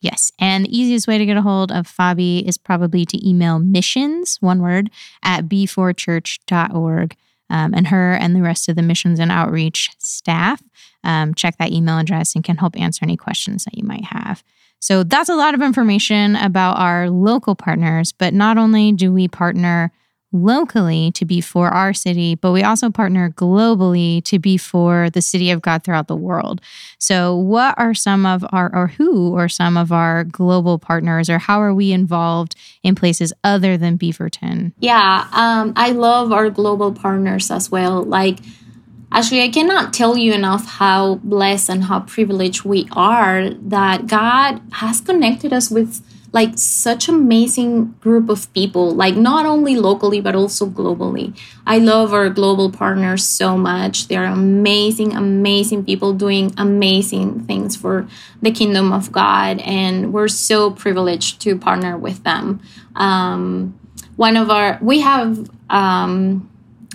Yes. 0.00 0.32
And 0.38 0.64
the 0.64 0.76
easiest 0.76 1.08
way 1.08 1.18
to 1.18 1.26
get 1.26 1.36
a 1.36 1.42
hold 1.42 1.72
of 1.72 1.86
Fabi 1.86 2.46
is 2.48 2.56
probably 2.56 3.04
to 3.06 3.28
email 3.28 3.58
missions, 3.58 4.38
one 4.40 4.60
word, 4.62 4.90
at 5.22 5.48
b4church.org. 5.48 7.16
Um, 7.50 7.72
and 7.74 7.86
her 7.88 8.14
and 8.14 8.36
the 8.36 8.42
rest 8.42 8.68
of 8.68 8.76
the 8.76 8.82
missions 8.82 9.18
and 9.18 9.32
outreach 9.32 9.90
staff 9.98 10.62
um, 11.04 11.34
check 11.34 11.56
that 11.58 11.72
email 11.72 11.98
address 11.98 12.34
and 12.34 12.44
can 12.44 12.56
help 12.56 12.78
answer 12.78 13.04
any 13.04 13.16
questions 13.16 13.64
that 13.64 13.76
you 13.76 13.84
might 13.84 14.04
have. 14.04 14.42
So 14.80 15.02
that's 15.02 15.28
a 15.28 15.34
lot 15.34 15.54
of 15.54 15.62
information 15.62 16.36
about 16.36 16.78
our 16.78 17.10
local 17.10 17.54
partners. 17.54 18.12
But 18.12 18.34
not 18.34 18.58
only 18.58 18.92
do 18.92 19.12
we 19.12 19.28
partner 19.28 19.92
locally 20.32 21.10
to 21.12 21.24
be 21.24 21.40
for 21.40 21.68
our 21.68 21.94
city, 21.94 22.34
but 22.34 22.52
we 22.52 22.62
also 22.62 22.90
partner 22.90 23.30
globally 23.30 24.22
to 24.24 24.38
be 24.38 24.56
for 24.56 25.10
the 25.10 25.22
city 25.22 25.50
of 25.50 25.62
God 25.62 25.82
throughout 25.82 26.08
the 26.08 26.16
world. 26.16 26.60
So, 26.98 27.34
what 27.34 27.74
are 27.78 27.94
some 27.94 28.26
of 28.26 28.44
our, 28.52 28.74
or 28.74 28.88
who 28.88 29.36
are 29.36 29.48
some 29.48 29.76
of 29.76 29.92
our 29.92 30.24
global 30.24 30.78
partners, 30.78 31.30
or 31.30 31.38
how 31.38 31.60
are 31.60 31.74
we 31.74 31.92
involved 31.92 32.54
in 32.82 32.94
places 32.94 33.32
other 33.42 33.76
than 33.76 33.98
Beaverton? 33.98 34.72
Yeah, 34.80 35.28
um, 35.32 35.72
I 35.76 35.92
love 35.92 36.32
our 36.32 36.50
global 36.50 36.92
partners 36.92 37.50
as 37.50 37.70
well. 37.70 38.02
Like, 38.02 38.38
Actually, 39.10 39.42
I 39.42 39.48
cannot 39.48 39.94
tell 39.94 40.18
you 40.18 40.34
enough 40.34 40.66
how 40.66 41.14
blessed 41.16 41.70
and 41.70 41.84
how 41.84 42.00
privileged 42.00 42.64
we 42.64 42.86
are 42.92 43.48
that 43.48 44.06
God 44.06 44.60
has 44.72 45.00
connected 45.00 45.50
us 45.50 45.70
with 45.70 46.02
like 46.32 46.58
such 46.58 47.08
amazing 47.08 47.94
group 48.00 48.28
of 48.28 48.52
people 48.52 48.94
like 48.94 49.16
not 49.16 49.46
only 49.46 49.76
locally 49.76 50.20
but 50.20 50.34
also 50.34 50.66
globally. 50.66 51.38
I 51.66 51.78
love 51.78 52.12
our 52.12 52.28
global 52.28 52.70
partners 52.70 53.24
so 53.24 53.56
much. 53.56 54.08
They're 54.08 54.24
amazing 54.24 55.14
amazing 55.16 55.84
people 55.84 56.12
doing 56.12 56.52
amazing 56.58 57.44
things 57.44 57.76
for 57.76 58.06
the 58.42 58.50
kingdom 58.50 58.92
of 58.92 59.10
god 59.10 59.58
and 59.60 60.12
we're 60.12 60.28
so 60.28 60.70
privileged 60.70 61.40
to 61.42 61.56
partner 61.56 61.96
with 61.96 62.24
them. 62.24 62.60
Um, 62.94 63.78
one 64.16 64.36
of 64.36 64.50
our 64.50 64.78
we 64.82 65.00
have 65.00 65.48
um, 65.70 66.48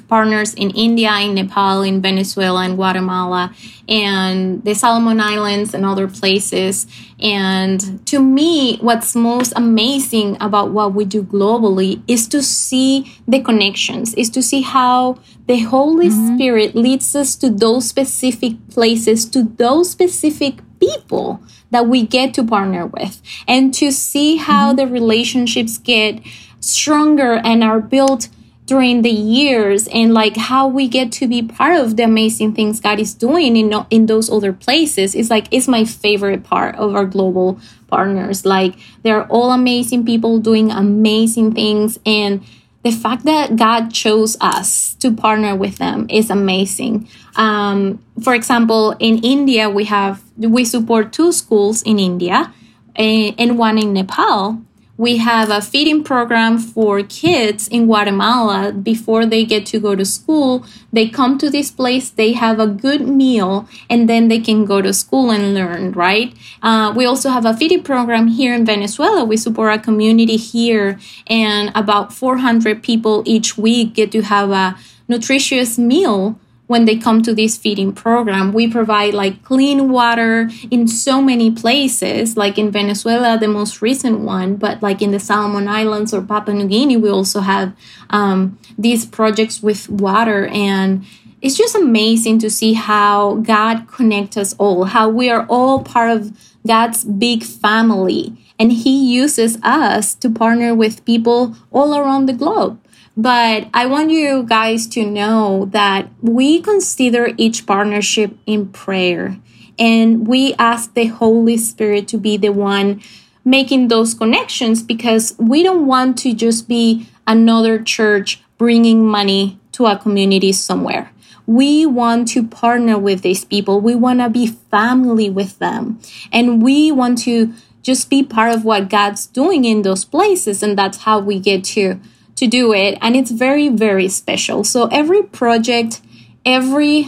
partners 0.08 0.54
in 0.54 0.70
India, 0.72 1.12
in 1.20 1.36
Nepal, 1.36 1.82
in 1.82 2.02
Venezuela, 2.02 2.64
and 2.64 2.76
Guatemala, 2.76 3.54
and 3.88 4.64
the 4.64 4.74
Solomon 4.74 5.20
Islands 5.20 5.74
and 5.74 5.86
other 5.86 6.08
places. 6.08 6.88
And 7.20 8.06
to 8.08 8.20
me, 8.20 8.78
what's 8.78 9.16
most 9.16 9.54
amazing 9.56 10.38
about 10.40 10.72
what 10.72 10.94
we 10.94 11.06
do 11.06 11.24
globally 11.24 12.02
is 12.08 12.28
to 12.30 12.42
see 12.42 13.18
the 13.28 13.42
connections, 13.42 14.14
is 14.16 14.30
to 14.32 14.42
see 14.42 14.62
how 14.62 15.20
the 15.48 15.60
Holy 15.62 16.10
mm-hmm. 16.10 16.36
Spirit 16.36 16.76
leads 16.76 17.16
us 17.16 17.36
to 17.38 17.50
those 17.50 17.88
specific 17.88 18.54
places, 18.70 19.26
to 19.30 19.44
those 19.44 19.90
specific 19.90 20.60
people 20.80 21.42
that 21.72 21.88
we 21.88 22.06
get 22.06 22.34
to 22.36 22.44
partner 22.44 22.86
with, 22.86 23.22
and 23.48 23.74
to 23.74 23.92
see 23.92 24.38
how 24.38 24.68
mm-hmm. 24.68 24.78
the 24.78 24.88
relationships 24.88 25.78
get 25.78 26.20
stronger 26.60 27.34
and 27.44 27.64
are 27.64 27.82
built 27.82 28.30
during 28.74 29.04
the 29.04 29.12
years 29.12 29.88
and 29.90 30.16
like 30.16 30.36
how 30.36 30.68
we 30.68 30.88
get 30.88 31.12
to 31.12 31.28
be 31.28 31.44
part 31.44 31.78
of 31.78 31.96
the 31.96 32.02
amazing 32.02 32.56
things 32.56 32.80
God 32.80 33.00
is 33.00 33.14
doing 33.14 33.56
in 33.56 33.72
in 33.92 34.08
those 34.08 34.32
other 34.32 34.52
places 34.52 35.14
is 35.14 35.30
like 35.30 35.46
it's 35.52 35.68
my 35.68 35.86
favorite 35.86 36.44
part 36.44 36.74
of 36.78 36.96
our 36.96 37.06
global 37.06 37.60
partners 37.88 38.48
like 38.48 38.74
they're 39.04 39.28
all 39.28 39.52
amazing 39.52 40.04
people 40.08 40.40
doing 40.40 40.72
amazing 40.72 41.54
things 41.54 42.00
and 42.04 42.44
the 42.82 42.92
fact 42.92 43.26
that 43.26 43.56
God 43.56 43.94
chose 43.94 44.36
us 44.42 44.96
to 44.96 45.14
partner 45.14 45.56
with 45.56 45.78
them 45.78 46.08
is 46.10 46.30
amazing. 46.30 47.08
Um, 47.38 48.04
for 48.22 48.36
example, 48.36 48.92
in 49.00 49.20
India, 49.24 49.70
we 49.70 49.86
have 49.86 50.22
we 50.36 50.66
support 50.66 51.14
two 51.14 51.32
schools 51.32 51.82
in 51.84 51.98
India 51.98 52.52
and, 52.98 53.36
and 53.38 53.58
one 53.58 53.78
in 53.78 53.94
Nepal 53.94 54.60
we 55.04 55.18
have 55.18 55.50
a 55.50 55.60
feeding 55.60 56.02
program 56.02 56.58
for 56.58 57.04
kids 57.04 57.68
in 57.68 57.88
Guatemala 57.88 58.72
before 58.72 59.26
they 59.26 59.44
get 59.44 59.66
to 59.66 59.78
go 59.78 59.96
to 59.96 60.06
school. 60.06 60.66
They 60.94 61.10
come 61.10 61.38
to 61.40 61.50
this 61.50 61.70
place, 61.70 62.10
they 62.10 62.32
have 62.32 62.58
a 62.58 62.68
good 62.68 63.02
meal, 63.02 63.68
and 63.90 64.08
then 64.08 64.30
they 64.30 64.40
can 64.40 64.64
go 64.64 64.82
to 64.82 64.94
school 64.94 65.30
and 65.30 65.54
learn, 65.54 65.92
right? 65.92 66.34
Uh, 66.62 66.94
we 66.96 67.06
also 67.06 67.30
have 67.32 67.46
a 67.46 67.54
feeding 67.54 67.84
program 67.84 68.28
here 68.28 68.56
in 68.56 68.66
Venezuela. 68.66 69.26
We 69.26 69.36
support 69.36 69.74
a 69.74 69.78
community 69.78 70.38
here, 70.38 70.98
and 71.28 71.70
about 71.76 72.14
400 72.14 72.82
people 72.82 73.24
each 73.26 73.58
week 73.58 73.96
get 73.96 74.10
to 74.14 74.22
have 74.22 74.52
a 74.52 74.78
nutritious 75.10 75.78
meal 75.78 76.40
when 76.74 76.86
they 76.86 76.98
come 76.98 77.22
to 77.22 77.36
this 77.36 77.56
feeding 77.56 77.94
program. 77.94 78.52
We 78.52 78.68
provide 78.68 79.14
like 79.14 79.44
clean 79.44 79.92
water 79.92 80.50
in 80.72 80.88
so 80.88 81.22
many 81.22 81.52
places, 81.52 82.36
like 82.36 82.58
in 82.58 82.72
Venezuela, 82.72 83.38
the 83.38 83.48
most 83.48 83.84
recent 83.84 84.22
one, 84.22 84.56
but 84.56 84.82
like 84.82 85.00
in 85.00 85.12
the 85.12 85.20
Solomon 85.20 85.68
Islands 85.68 86.16
or 86.16 86.24
Papua 86.24 86.58
New 86.58 86.68
Guinea, 86.68 86.98
we 86.98 87.12
also 87.12 87.42
have 87.42 87.74
um, 88.10 88.58
these 88.76 89.06
projects 89.06 89.62
with 89.62 89.88
water. 89.88 90.48
And 90.48 91.06
it's 91.44 91.56
just 91.56 91.76
amazing 91.76 92.40
to 92.40 92.50
see 92.50 92.74
how 92.74 93.36
God 93.36 93.88
connects 93.88 94.36
us 94.36 94.56
all, 94.58 94.86
how 94.86 95.10
we 95.10 95.30
are 95.30 95.46
all 95.46 95.84
part 95.84 96.10
of 96.10 96.36
God's 96.66 97.04
big 97.04 97.44
family. 97.44 98.36
And 98.58 98.72
He 98.72 99.14
uses 99.14 99.60
us 99.62 100.16
to 100.16 100.28
partner 100.28 100.74
with 100.74 101.06
people 101.06 101.56
all 101.72 101.96
around 101.96 102.26
the 102.26 102.34
globe. 102.34 102.83
But 103.16 103.68
I 103.74 103.86
want 103.86 104.10
you 104.10 104.44
guys 104.44 104.88
to 104.88 105.06
know 105.06 105.66
that 105.72 106.10
we 106.22 106.62
consider 106.62 107.30
each 107.38 107.68
partnership 107.68 108.36
in 108.48 108.70
prayer 108.70 109.38
and 109.78 110.28
we 110.28 110.54
ask 110.56 110.94
the 110.94 111.06
Holy 111.06 111.58
Spirit 111.58 112.08
to 112.10 112.18
be 112.18 112.38
the 112.38 112.50
one 112.50 113.02
making 113.46 113.88
those 113.88 114.14
connections 114.14 114.82
because 114.82 115.36
we 115.38 115.64
don't 115.64 115.86
want 115.86 116.18
to 116.20 116.34
just 116.34 116.68
be 116.68 117.08
another 117.28 117.82
church 117.82 118.42
bringing 118.58 119.06
money 119.06 119.60
to 119.74 119.86
a 119.86 119.98
community 119.98 120.52
somewhere. 120.52 121.12
We 121.46 121.86
want 121.86 122.30
to 122.30 122.44
partner 122.48 122.98
with 122.98 123.22
these 123.22 123.44
people. 123.44 123.82
We 123.82 123.96
want 123.96 124.20
to 124.22 124.30
be 124.30 124.48
family 124.48 125.30
with 125.30 125.60
them. 125.60 126.00
And 126.32 126.64
we 126.64 126.92
want 126.92 127.18
to 127.24 127.54
just 127.82 128.10
be 128.10 128.24
part 128.24 128.56
of 128.56 128.64
what 128.64 128.90
God's 128.90 129.26
doing 129.26 129.66
in 129.66 129.82
those 129.82 130.06
places. 130.06 130.64
And 130.64 130.78
that's 130.78 131.00
how 131.00 131.20
we 131.20 131.40
get 131.40 131.66
to 131.66 132.00
to 132.36 132.48
do 132.48 132.74
it 132.74 132.98
and 133.02 133.16
it's 133.16 133.32
very 133.32 133.70
very 133.70 134.08
special. 134.08 134.64
So 134.64 134.88
every 134.88 135.24
project 135.24 136.02
every 136.46 137.08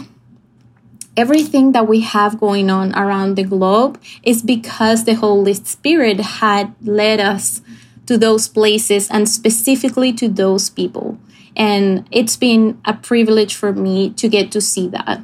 everything 1.16 1.72
that 1.72 1.88
we 1.88 2.00
have 2.00 2.38
going 2.38 2.70
on 2.70 2.94
around 2.94 3.36
the 3.36 3.44
globe 3.44 4.00
is 4.22 4.42
because 4.42 5.04
the 5.04 5.14
holy 5.14 5.54
spirit 5.54 6.20
had 6.20 6.74
led 6.82 7.20
us 7.20 7.62
to 8.06 8.18
those 8.18 8.48
places 8.48 9.10
and 9.10 9.28
specifically 9.28 10.12
to 10.12 10.28
those 10.28 10.70
people. 10.70 11.18
And 11.56 12.06
it's 12.10 12.36
been 12.36 12.78
a 12.84 12.92
privilege 12.92 13.54
for 13.54 13.72
me 13.72 14.10
to 14.10 14.28
get 14.28 14.52
to 14.52 14.60
see 14.60 14.88
that. 14.88 15.22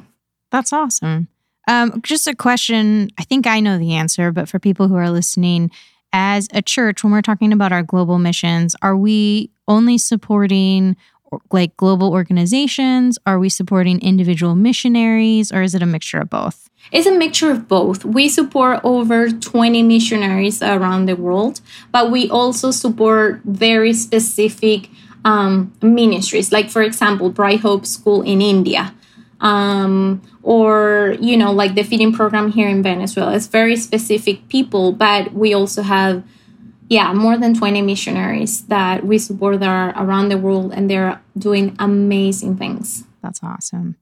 That's 0.51 0.73
awesome. 0.73 1.27
Um, 1.67 2.01
just 2.01 2.27
a 2.27 2.35
question. 2.35 3.09
I 3.17 3.23
think 3.23 3.47
i 3.47 3.59
know 3.59 3.77
the 3.77 3.93
answer 3.93 4.31
but 4.31 4.49
for 4.49 4.59
people 4.59 4.87
who 4.87 4.95
are 4.95 5.09
listening 5.09 5.71
as 6.11 6.47
a 6.53 6.61
church 6.61 7.03
when 7.03 7.13
we're 7.13 7.21
talking 7.21 7.53
about 7.53 7.71
our 7.71 7.83
global 7.83 8.19
missions 8.19 8.75
are 8.81 8.95
we 8.95 9.49
only 9.67 9.97
supporting 9.97 10.95
like 11.51 11.75
global 11.77 12.11
organizations? 12.11 13.17
Are 13.25 13.39
we 13.39 13.49
supporting 13.49 13.99
individual 14.01 14.55
missionaries 14.55 15.51
or 15.51 15.61
is 15.61 15.73
it 15.75 15.81
a 15.81 15.85
mixture 15.85 16.19
of 16.19 16.29
both? 16.29 16.69
It's 16.91 17.07
a 17.07 17.17
mixture 17.17 17.51
of 17.51 17.67
both. 17.67 18.03
We 18.03 18.27
support 18.29 18.81
over 18.83 19.29
20 19.29 19.83
missionaries 19.83 20.61
around 20.61 21.05
the 21.05 21.15
world, 21.15 21.61
but 21.91 22.11
we 22.11 22.29
also 22.29 22.71
support 22.71 23.41
very 23.45 23.93
specific 23.93 24.89
um, 25.25 25.73
ministries, 25.81 26.51
like, 26.51 26.69
for 26.69 26.81
example, 26.81 27.29
Bright 27.29 27.61
Hope 27.61 27.85
School 27.85 28.21
in 28.21 28.41
India. 28.41 28.93
Um, 29.39 30.21
or 30.43 31.15
you 31.19 31.35
know 31.35 31.51
like 31.51 31.75
the 31.75 31.83
feeding 31.83 32.13
program 32.13 32.51
here 32.51 32.67
in 32.67 32.83
venezuela 32.83 33.33
it's 33.33 33.47
very 33.47 33.75
specific 33.75 34.47
people 34.49 34.91
but 34.91 35.33
we 35.33 35.53
also 35.53 35.81
have 35.81 36.23
yeah, 36.93 37.11
more 37.11 37.39
than 37.39 37.55
20 37.55 37.81
missionaries 37.81 38.67
that 38.67 39.03
we 39.03 39.17
support 39.17 39.59
that 39.59 39.67
are 39.67 40.03
around 40.03 40.29
the 40.29 40.37
world 40.37 40.71
and 40.71 40.87
they're 40.87 41.19
doing 41.35 41.75
amazing 41.79 42.55
things. 42.55 43.03
That's 43.23 43.41
awesome. 43.41 43.95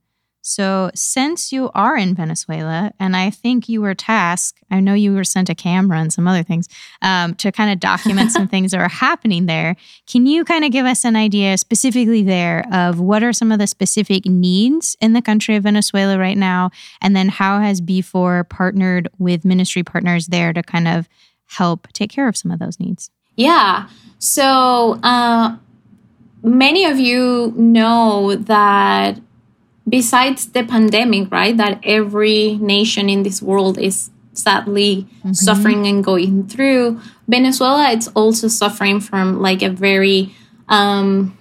So, 0.44 0.90
since 0.94 1.54
you 1.54 1.70
are 1.74 1.96
in 1.96 2.16
Venezuela, 2.16 2.92
and 3.00 3.16
I 3.16 3.30
think 3.30 3.70
you 3.70 3.80
were 3.80 3.94
tasked, 3.94 4.60
I 4.72 4.80
know 4.80 4.96
you 4.96 5.14
were 5.14 5.24
sent 5.24 5.52
a 5.52 5.56
camera 5.56 6.00
and 6.00 6.12
some 6.12 6.28
other 6.28 6.42
things 6.44 6.68
um, 7.04 7.36
to 7.36 7.52
kind 7.52 7.72
of 7.72 7.80
document 7.80 8.32
some 8.38 8.48
things 8.48 8.72
that 8.72 8.82
are 8.82 8.90
happening 8.90 9.46
there. 9.46 9.78
Can 10.08 10.26
you 10.26 10.44
kind 10.44 10.66
of 10.66 10.72
give 10.72 10.86
us 10.86 11.06
an 11.06 11.16
idea 11.16 11.58
specifically 11.60 12.24
there 12.24 12.66
of 12.74 13.00
what 13.00 13.24
are 13.24 13.32
some 13.32 13.52
of 13.54 13.60
the 13.60 13.68
specific 13.68 14.26
needs 14.26 14.98
in 15.00 15.14
the 15.14 15.22
country 15.22 15.56
of 15.56 15.64
Venezuela 15.64 16.18
right 16.18 16.38
now? 16.38 16.72
And 17.00 17.16
then 17.16 17.30
how 17.30 17.62
has 17.62 17.80
B4 17.80 18.50
partnered 18.50 19.08
with 19.20 19.46
ministry 19.46 19.84
partners 19.84 20.28
there 20.28 20.52
to 20.52 20.64
kind 20.64 20.88
of 20.88 21.08
help 21.58 21.88
take 21.94 22.10
care 22.10 22.28
of 22.28 22.38
some 22.38 22.52
of 22.52 22.60
those 22.60 22.80
needs? 22.80 23.12
Yeah. 23.36 23.88
So, 24.20 25.00
uh, 25.04 25.58
many 26.44 26.86
of 26.86 27.00
you 27.00 27.54
know 27.56 28.36
that 28.36 29.20
besides 29.88 30.48
the 30.48 30.64
pandemic, 30.64 31.32
right, 31.32 31.56
that 31.58 31.80
every 31.84 32.58
nation 32.58 33.10
in 33.10 33.24
this 33.24 33.42
world 33.42 33.78
is 33.78 34.12
sadly 34.34 35.08
mm-hmm. 35.20 35.34
suffering 35.34 35.88
and 35.88 36.04
going 36.04 36.48
through, 36.48 37.00
Venezuela 37.28 37.92
it's 37.92 38.08
also 38.10 38.48
suffering 38.48 39.00
from 39.00 39.42
like 39.42 39.62
a 39.62 39.70
very, 39.70 40.34
um, 40.70 41.38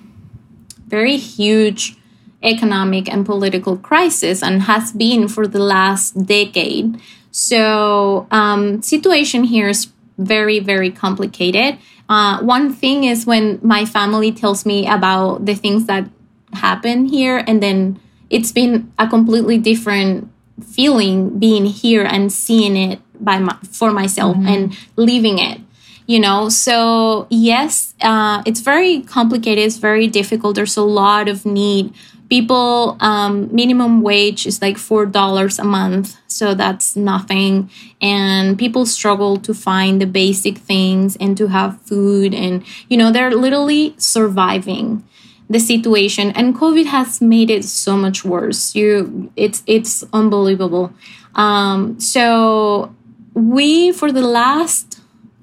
very 0.87 1.17
huge 1.17 1.97
economic 2.43 3.13
and 3.13 3.27
political 3.27 3.77
crisis 3.77 4.43
and 4.43 4.63
has 4.63 4.93
been 4.93 5.29
for 5.29 5.47
the 5.47 5.59
last 5.59 6.27
decade. 6.27 6.99
So, 7.31 8.27
um, 8.31 8.83
situation 8.83 9.45
here 9.45 9.69
is 9.69 9.87
very, 10.21 10.61
very 10.61 10.91
complicated. 10.91 11.79
Uh, 12.09 12.41
one 12.43 12.73
thing 12.73 13.05
is 13.05 13.27
when 13.27 13.59
my 13.63 13.85
family 13.85 14.31
tells 14.31 14.67
me 14.67 14.87
about 14.87 15.47
the 15.47 15.55
things 15.55 15.87
that 15.87 16.09
happen 16.53 17.07
here, 17.07 17.43
and 17.47 17.63
then 17.63 17.99
it's 18.29 18.53
been 18.53 18.93
a 18.99 19.09
completely 19.09 19.59
different 19.59 20.31
feeling 20.63 21.39
being 21.39 21.65
here 21.65 22.05
and 22.05 22.33
seeing 22.33 22.77
it 22.77 23.01
by 23.19 23.39
my, 23.39 23.57
for 23.71 23.91
myself 23.91 24.37
mm-hmm. 24.37 24.47
and 24.47 24.79
living 24.97 25.39
it 25.39 25.61
you 26.07 26.19
know 26.19 26.49
so 26.49 27.27
yes 27.31 27.95
uh, 28.03 28.43
it's 28.45 28.61
very 28.61 29.01
complicated 29.03 29.65
it's 29.65 29.79
very 29.79 30.07
difficult 30.07 30.55
there's 30.55 30.77
a 30.77 30.83
lot 30.83 31.29
of 31.29 31.47
need 31.47 31.95
people 32.31 32.97
um, 33.01 33.55
minimum 33.55 34.01
wage 34.01 34.47
is 34.47 34.63
like 34.63 34.79
four 34.79 35.05
dollars 35.05 35.59
a 35.59 35.65
month 35.65 36.17
so 36.41 36.55
that's 36.55 36.97
nothing. 36.97 37.71
And 38.01 38.59
people 38.59 38.87
struggle 38.87 39.37
to 39.39 39.53
find 39.53 40.01
the 40.01 40.07
basic 40.07 40.57
things 40.57 41.17
and 41.21 41.37
to 41.37 41.49
have 41.49 41.83
food 41.83 42.33
and 42.33 42.65
you 42.89 42.97
know 42.97 43.11
they're 43.13 43.35
literally 43.35 43.95
surviving 43.99 45.05
the 45.51 45.59
situation. 45.59 46.31
And 46.31 46.55
covid 46.55 46.87
has 46.87 47.21
made 47.21 47.51
it 47.51 47.65
so 47.65 47.97
much 47.97 48.25
worse. 48.25 48.75
You 48.75 49.31
it's 49.37 49.63
it's 49.67 50.05
unbelievable. 50.13 50.93
Um, 51.35 52.01
so 52.01 52.95
we 53.35 53.93
for 53.93 54.11
the 54.13 54.23
last 54.23 55.00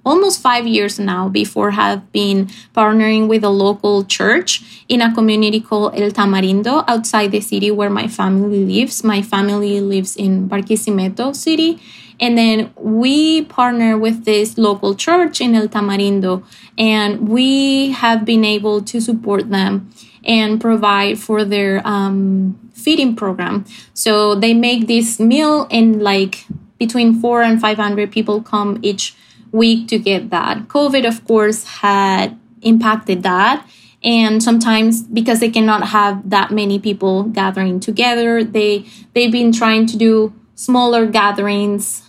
almost 0.08 0.42
five 0.42 0.66
years 0.66 0.98
now 0.98 1.30
B4 1.30 1.74
have 1.74 2.12
been 2.12 2.48
partnering 2.74 3.28
with 3.28 3.44
a 3.44 3.50
local 3.50 4.04
church 4.06 4.84
in 4.88 5.02
a 5.02 5.14
community 5.14 5.60
called 5.60 5.96
El 5.96 6.12
Tamarindo 6.12 6.84
outside 6.88 7.32
the 7.32 7.42
city 7.42 7.70
where 7.72 7.90
my 7.90 8.08
family 8.08 8.66
lives. 8.66 9.04
My 9.04 9.22
family 9.22 9.82
lives 9.82 10.16
in 10.16 10.48
Barquisimeto 10.50 11.36
city. 11.36 11.80
And 12.20 12.38
then 12.38 12.72
we 12.76 13.44
partner 13.44 13.98
with 13.98 14.26
this 14.26 14.58
local 14.58 14.96
church 14.96 15.40
in 15.42 15.54
El 15.54 15.68
Tamarindo 15.68 16.44
and 16.78 17.30
we 17.30 17.92
have 17.92 18.26
been 18.26 18.44
able 18.44 18.82
to 18.82 19.00
support 19.00 19.50
them 19.52 19.92
and 20.26 20.60
provide 20.60 21.20
for 21.20 21.46
their 21.46 21.86
um, 21.86 22.58
feeding 22.74 23.16
program. 23.16 23.66
So 23.94 24.36
they 24.36 24.54
make 24.54 24.88
this 24.88 25.20
meal 25.20 25.68
and 25.70 26.02
like 26.02 26.46
between 26.80 27.20
four 27.20 27.42
and 27.42 27.60
500 27.60 28.12
people 28.12 28.42
come 28.42 28.80
each 28.82 29.16
week 29.52 29.88
to 29.90 30.00
get 30.00 30.30
that. 30.30 30.68
COVID, 30.68 31.08
of 31.08 31.26
course, 31.26 31.64
had 31.64 32.38
impacted 32.62 33.24
that. 33.24 33.66
And 34.04 34.42
sometimes 34.42 35.02
because 35.04 35.40
they 35.40 35.50
cannot 35.50 35.88
have 35.90 36.30
that 36.30 36.52
many 36.52 36.80
people 36.80 37.24
gathering 37.24 37.80
together, 37.80 38.44
they 38.44 38.86
they've 39.14 39.32
been 39.32 39.52
trying 39.52 39.88
to 39.88 39.98
do 39.98 40.34
smaller 40.56 41.06
gatherings 41.06 42.04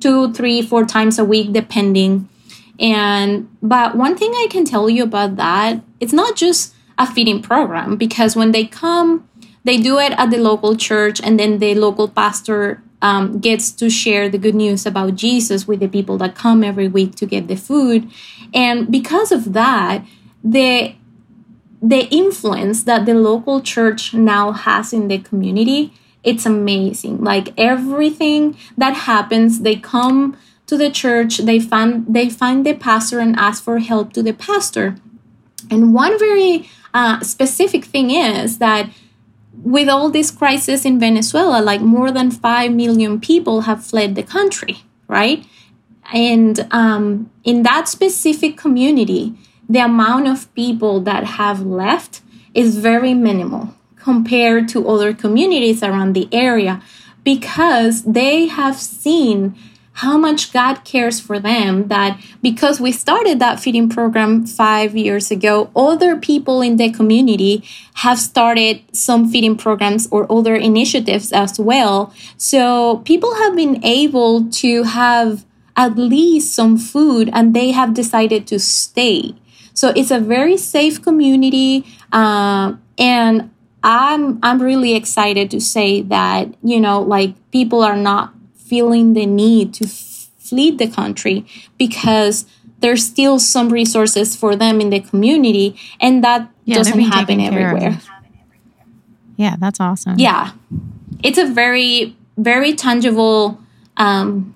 two, 0.00 0.32
three, 0.34 0.60
four 0.60 0.84
times 0.84 1.18
a 1.18 1.24
week, 1.24 1.52
depending. 1.52 2.28
And 2.78 3.48
but 3.62 3.96
one 3.96 4.16
thing 4.16 4.32
I 4.36 4.48
can 4.50 4.64
tell 4.64 4.90
you 4.90 5.02
about 5.02 5.36
that, 5.36 5.80
it's 5.98 6.12
not 6.12 6.36
just 6.36 6.74
a 6.98 7.06
feeding 7.06 7.40
program 7.40 7.96
because 7.96 8.36
when 8.36 8.52
they 8.52 8.66
come, 8.66 9.26
they 9.64 9.78
do 9.78 9.98
it 9.98 10.12
at 10.12 10.30
the 10.30 10.36
local 10.36 10.76
church 10.76 11.20
and 11.24 11.40
then 11.40 11.58
the 11.58 11.74
local 11.74 12.06
pastor 12.06 12.82
um, 13.04 13.38
gets 13.38 13.70
to 13.70 13.90
share 13.90 14.30
the 14.30 14.38
good 14.38 14.54
news 14.54 14.86
about 14.86 15.14
Jesus 15.14 15.68
with 15.68 15.80
the 15.80 15.88
people 15.88 16.16
that 16.18 16.34
come 16.34 16.64
every 16.64 16.88
week 16.88 17.14
to 17.16 17.26
get 17.26 17.48
the 17.48 17.54
food. 17.54 18.10
And 18.54 18.90
because 18.90 19.30
of 19.30 19.52
that, 19.52 20.04
the 20.42 20.94
the 21.82 22.08
influence 22.08 22.84
that 22.84 23.04
the 23.04 23.12
local 23.12 23.60
church 23.60 24.14
now 24.14 24.52
has 24.52 24.94
in 24.94 25.08
the 25.08 25.18
community 25.18 25.92
it's 26.22 26.46
amazing 26.46 27.22
like 27.22 27.52
everything 27.58 28.56
that 28.78 28.94
happens 28.94 29.60
they 29.60 29.76
come 29.76 30.34
to 30.66 30.78
the 30.78 30.90
church 30.90 31.38
they 31.38 31.60
find 31.60 32.06
they 32.08 32.30
find 32.30 32.64
the 32.64 32.72
pastor 32.72 33.18
and 33.20 33.36
ask 33.36 33.62
for 33.62 33.80
help 33.80 34.14
to 34.14 34.22
the 34.22 34.32
pastor 34.32 34.96
and 35.70 35.92
one 35.92 36.18
very 36.18 36.66
uh, 36.94 37.20
specific 37.20 37.84
thing 37.84 38.10
is 38.10 38.56
that 38.58 38.88
with 39.62 39.88
all 39.88 40.10
this 40.10 40.30
crisis 40.30 40.84
in 40.84 40.98
Venezuela, 40.98 41.62
like 41.62 41.80
more 41.80 42.10
than 42.10 42.30
5 42.30 42.72
million 42.72 43.20
people 43.20 43.62
have 43.62 43.84
fled 43.84 44.14
the 44.14 44.22
country, 44.22 44.78
right? 45.08 45.44
And 46.12 46.66
um, 46.70 47.30
in 47.44 47.62
that 47.62 47.88
specific 47.88 48.56
community, 48.56 49.34
the 49.68 49.80
amount 49.80 50.28
of 50.28 50.52
people 50.54 51.00
that 51.00 51.24
have 51.24 51.62
left 51.62 52.20
is 52.52 52.78
very 52.78 53.14
minimal 53.14 53.74
compared 53.96 54.68
to 54.68 54.86
other 54.88 55.14
communities 55.14 55.82
around 55.82 56.12
the 56.12 56.28
area 56.30 56.82
because 57.24 58.02
they 58.02 58.46
have 58.46 58.76
seen 58.76 59.54
how 59.94 60.18
much 60.18 60.52
God 60.52 60.84
cares 60.84 61.20
for 61.20 61.38
them 61.38 61.86
that 61.88 62.20
because 62.42 62.80
we 62.80 62.90
started 62.90 63.38
that 63.38 63.60
feeding 63.60 63.88
program 63.88 64.44
five 64.44 64.96
years 64.96 65.30
ago, 65.30 65.70
other 65.76 66.16
people 66.16 66.60
in 66.62 66.76
the 66.76 66.90
community 66.90 67.62
have 67.94 68.18
started 68.18 68.82
some 68.92 69.28
feeding 69.28 69.56
programs 69.56 70.08
or 70.10 70.30
other 70.30 70.56
initiatives 70.56 71.32
as 71.32 71.60
well. 71.60 72.12
So 72.36 72.98
people 73.04 73.36
have 73.36 73.54
been 73.54 73.84
able 73.84 74.50
to 74.50 74.82
have 74.82 75.44
at 75.76 75.96
least 75.96 76.54
some 76.54 76.76
food 76.76 77.30
and 77.32 77.54
they 77.54 77.70
have 77.70 77.94
decided 77.94 78.48
to 78.48 78.58
stay. 78.58 79.34
So 79.74 79.92
it's 79.94 80.10
a 80.10 80.18
very 80.18 80.56
safe 80.56 81.02
community. 81.02 81.86
Uh, 82.12 82.74
and 82.98 83.50
I'm 83.84 84.40
I'm 84.42 84.62
really 84.62 84.94
excited 84.94 85.50
to 85.50 85.60
say 85.60 86.00
that 86.02 86.54
you 86.62 86.80
know 86.80 87.02
like 87.02 87.34
people 87.50 87.82
are 87.82 87.96
not 87.96 88.32
feeling 88.74 89.14
the 89.14 89.24
need 89.24 89.72
to 89.72 89.86
flee 89.86 90.72
the 90.72 90.88
country 90.88 91.46
because 91.78 92.44
there's 92.80 93.06
still 93.06 93.38
some 93.38 93.68
resources 93.70 94.34
for 94.34 94.56
them 94.56 94.80
in 94.80 94.90
the 94.90 94.98
community 94.98 95.78
and 96.00 96.24
that 96.24 96.50
yeah, 96.64 96.74
doesn't 96.74 96.98
happen 96.98 97.40
everywhere. 97.40 98.00
Yeah 99.36 99.54
that's 99.62 99.78
awesome. 99.78 100.18
Yeah. 100.18 100.50
It's 101.22 101.38
a 101.38 101.46
very 101.46 102.16
very 102.36 102.74
tangible 102.74 103.60
um, 103.96 104.54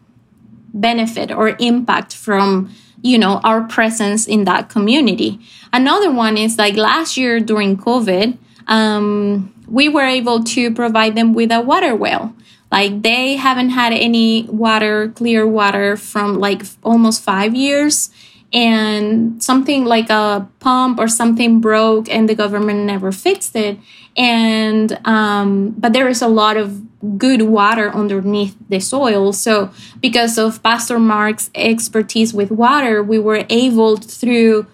benefit 0.74 1.31
or 1.31 1.57
impact 1.61 2.11
from 2.14 2.74
you 3.02 3.18
know 3.22 3.40
our 3.44 3.61
presence 3.62 4.26
in 4.26 4.44
that 4.50 4.68
community. 4.68 5.38
Another 5.72 6.11
one 6.11 6.37
is 6.37 6.59
like 6.59 6.74
last 6.74 7.16
year 7.16 7.38
during 7.38 7.76
covid 7.76 8.37
um, 8.66 9.54
we 9.68 9.88
were 9.88 10.09
able 10.20 10.42
to 10.54 10.74
provide 10.74 11.14
them 11.14 11.35
with 11.35 11.50
a 11.52 11.61
water 11.61 11.94
well 11.94 12.35
like 12.70 13.02
they 13.02 13.37
haven't 13.37 13.70
had 13.70 13.92
any 13.92 14.44
water, 14.44 15.09
clear 15.09 15.46
water 15.46 15.96
from 15.96 16.38
like 16.38 16.62
almost 16.83 17.22
five 17.22 17.54
years. 17.54 18.11
And 18.50 19.42
something 19.42 19.85
like 19.85 20.09
a 20.09 20.48
pump 20.61 20.98
or 20.98 21.07
something 21.07 21.61
broke 21.61 22.09
and 22.09 22.28
the 22.28 22.35
government 22.35 22.87
never 22.87 23.12
fixed 23.12 23.54
it. 23.54 23.78
And, 24.16 24.98
um, 25.07 25.74
but 25.76 25.92
there 25.92 26.09
is 26.09 26.22
a 26.22 26.28
lot 26.28 26.57
of 26.57 26.83
good 27.18 27.42
water 27.42 27.90
underneath 27.94 28.57
the 28.68 28.81
soil. 28.81 29.33
So, 29.33 29.70
because 30.00 30.38
of 30.38 30.62
Pastor 30.62 30.98
Mark's 30.98 31.50
expertise 31.54 32.33
with 32.35 32.50
water, 32.50 33.02
we 33.02 33.18
were 33.18 33.44
able 33.50 33.96
through 33.96 34.66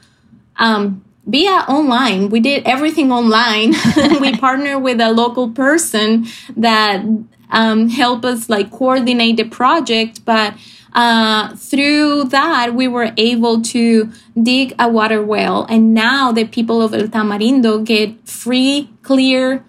um, 0.57 1.04
via 1.27 1.65
online. 1.69 2.29
We 2.29 2.41
did 2.41 2.65
everything 2.67 3.13
online. 3.13 3.75
we 4.21 4.37
partnered 4.37 4.83
with 4.83 5.01
a 5.01 5.13
local 5.13 5.51
person 5.51 6.27
that 6.57 7.05
um, 7.51 7.89
help 7.89 8.25
us 8.25 8.49
like 8.49 8.71
coordinate 8.71 9.37
the 9.37 9.45
project. 9.45 10.25
But 10.25 10.55
uh, 10.93 11.57
through 11.57 12.25
that, 12.25 12.75
we 12.75 12.89
were 12.89 13.13
able 13.17 13.63
to 13.63 14.13
dig 14.41 14.75
a 14.79 14.89
water 14.89 15.23
well. 15.23 15.67
And 15.69 15.95
now 15.95 16.33
the 16.33 16.45
people 16.45 16.83
of 16.83 16.95
El 16.95 17.09
Tamarindo 17.09 17.85
get 17.85 18.29
free, 18.29 18.91
clear, 19.03 19.65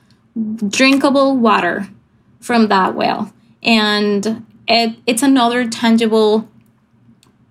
drinkable 0.67 1.37
water 1.37 1.87
from 2.39 2.67
that 2.67 2.95
well. 2.95 3.33
And 3.63 4.45
it, 4.67 4.95
it's 5.07 5.23
another 5.23 5.67
tangible 5.67 6.47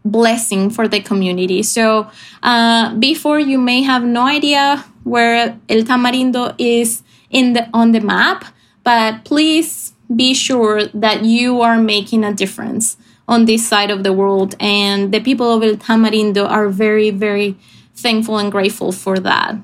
blessing 0.05 0.71
for 0.71 0.87
the 0.87 1.01
community. 1.01 1.63
So 1.63 2.11
uh, 2.43 2.95
B4 2.95 3.47
you 3.47 3.59
may 3.59 3.83
have 3.83 4.05
no 4.05 4.27
idea 4.27 4.85
where 5.05 5.59
El 5.69 5.83
Tamarindo 5.83 6.55
is 6.59 7.03
in 7.31 7.55
the 7.55 7.69
on 7.73 7.93
the 7.93 8.01
map, 8.01 8.45
but 8.85 9.25
please 9.25 9.93
be 10.15 10.35
sure 10.35 10.87
that 10.87 11.25
you 11.25 11.61
are 11.63 11.79
making 11.79 12.25
a 12.25 12.33
difference 12.33 12.97
on 13.27 13.47
this 13.47 13.67
side 13.67 13.91
of 13.91 14.05
the 14.05 14.13
world. 14.13 14.55
And 14.61 15.13
the 15.13 15.21
people 15.21 15.51
of 15.53 15.63
El 15.63 15.77
Tamarindo 15.77 16.49
are 16.49 16.69
very, 16.69 17.11
very 17.11 17.57
thankful 17.95 18.39
and 18.39 18.53
grateful 18.53 18.93
for 18.93 19.19
that. 19.21 19.57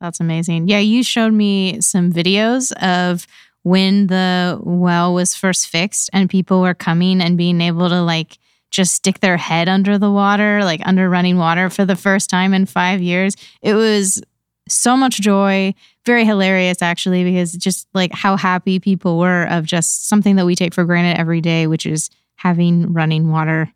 That's 0.00 0.20
amazing. 0.20 0.68
Yeah, 0.68 0.80
you 0.80 1.02
showed 1.02 1.32
me 1.32 1.80
some 1.80 2.12
videos 2.12 2.72
of 2.82 3.26
when 3.62 4.08
the 4.08 4.58
well 4.62 5.14
was 5.14 5.34
first 5.34 5.68
fixed 5.68 6.10
and 6.12 6.28
people 6.28 6.60
were 6.60 6.74
coming 6.74 7.20
and 7.20 7.38
being 7.38 7.60
able 7.60 7.88
to 7.88 8.02
like 8.02 8.38
just 8.70 8.94
stick 8.94 9.20
their 9.20 9.36
head 9.36 9.68
under 9.68 9.98
the 9.98 10.10
water, 10.10 10.64
like 10.64 10.80
under 10.84 11.08
running 11.08 11.38
water 11.38 11.70
for 11.70 11.84
the 11.84 11.96
first 11.96 12.28
time 12.28 12.52
in 12.52 12.66
five 12.66 13.00
years. 13.00 13.36
It 13.62 13.74
was 13.74 14.22
so 14.68 14.96
much 14.96 15.20
joy, 15.20 15.74
very 16.04 16.24
hilarious 16.24 16.82
actually, 16.82 17.24
because 17.24 17.52
just 17.52 17.86
like 17.94 18.12
how 18.12 18.36
happy 18.36 18.78
people 18.80 19.18
were 19.18 19.44
of 19.44 19.64
just 19.64 20.08
something 20.08 20.36
that 20.36 20.46
we 20.46 20.54
take 20.54 20.74
for 20.74 20.84
granted 20.84 21.18
every 21.18 21.40
day, 21.40 21.66
which 21.66 21.86
is 21.86 22.10
having 22.36 22.92
running 22.92 23.30
water. 23.30 23.72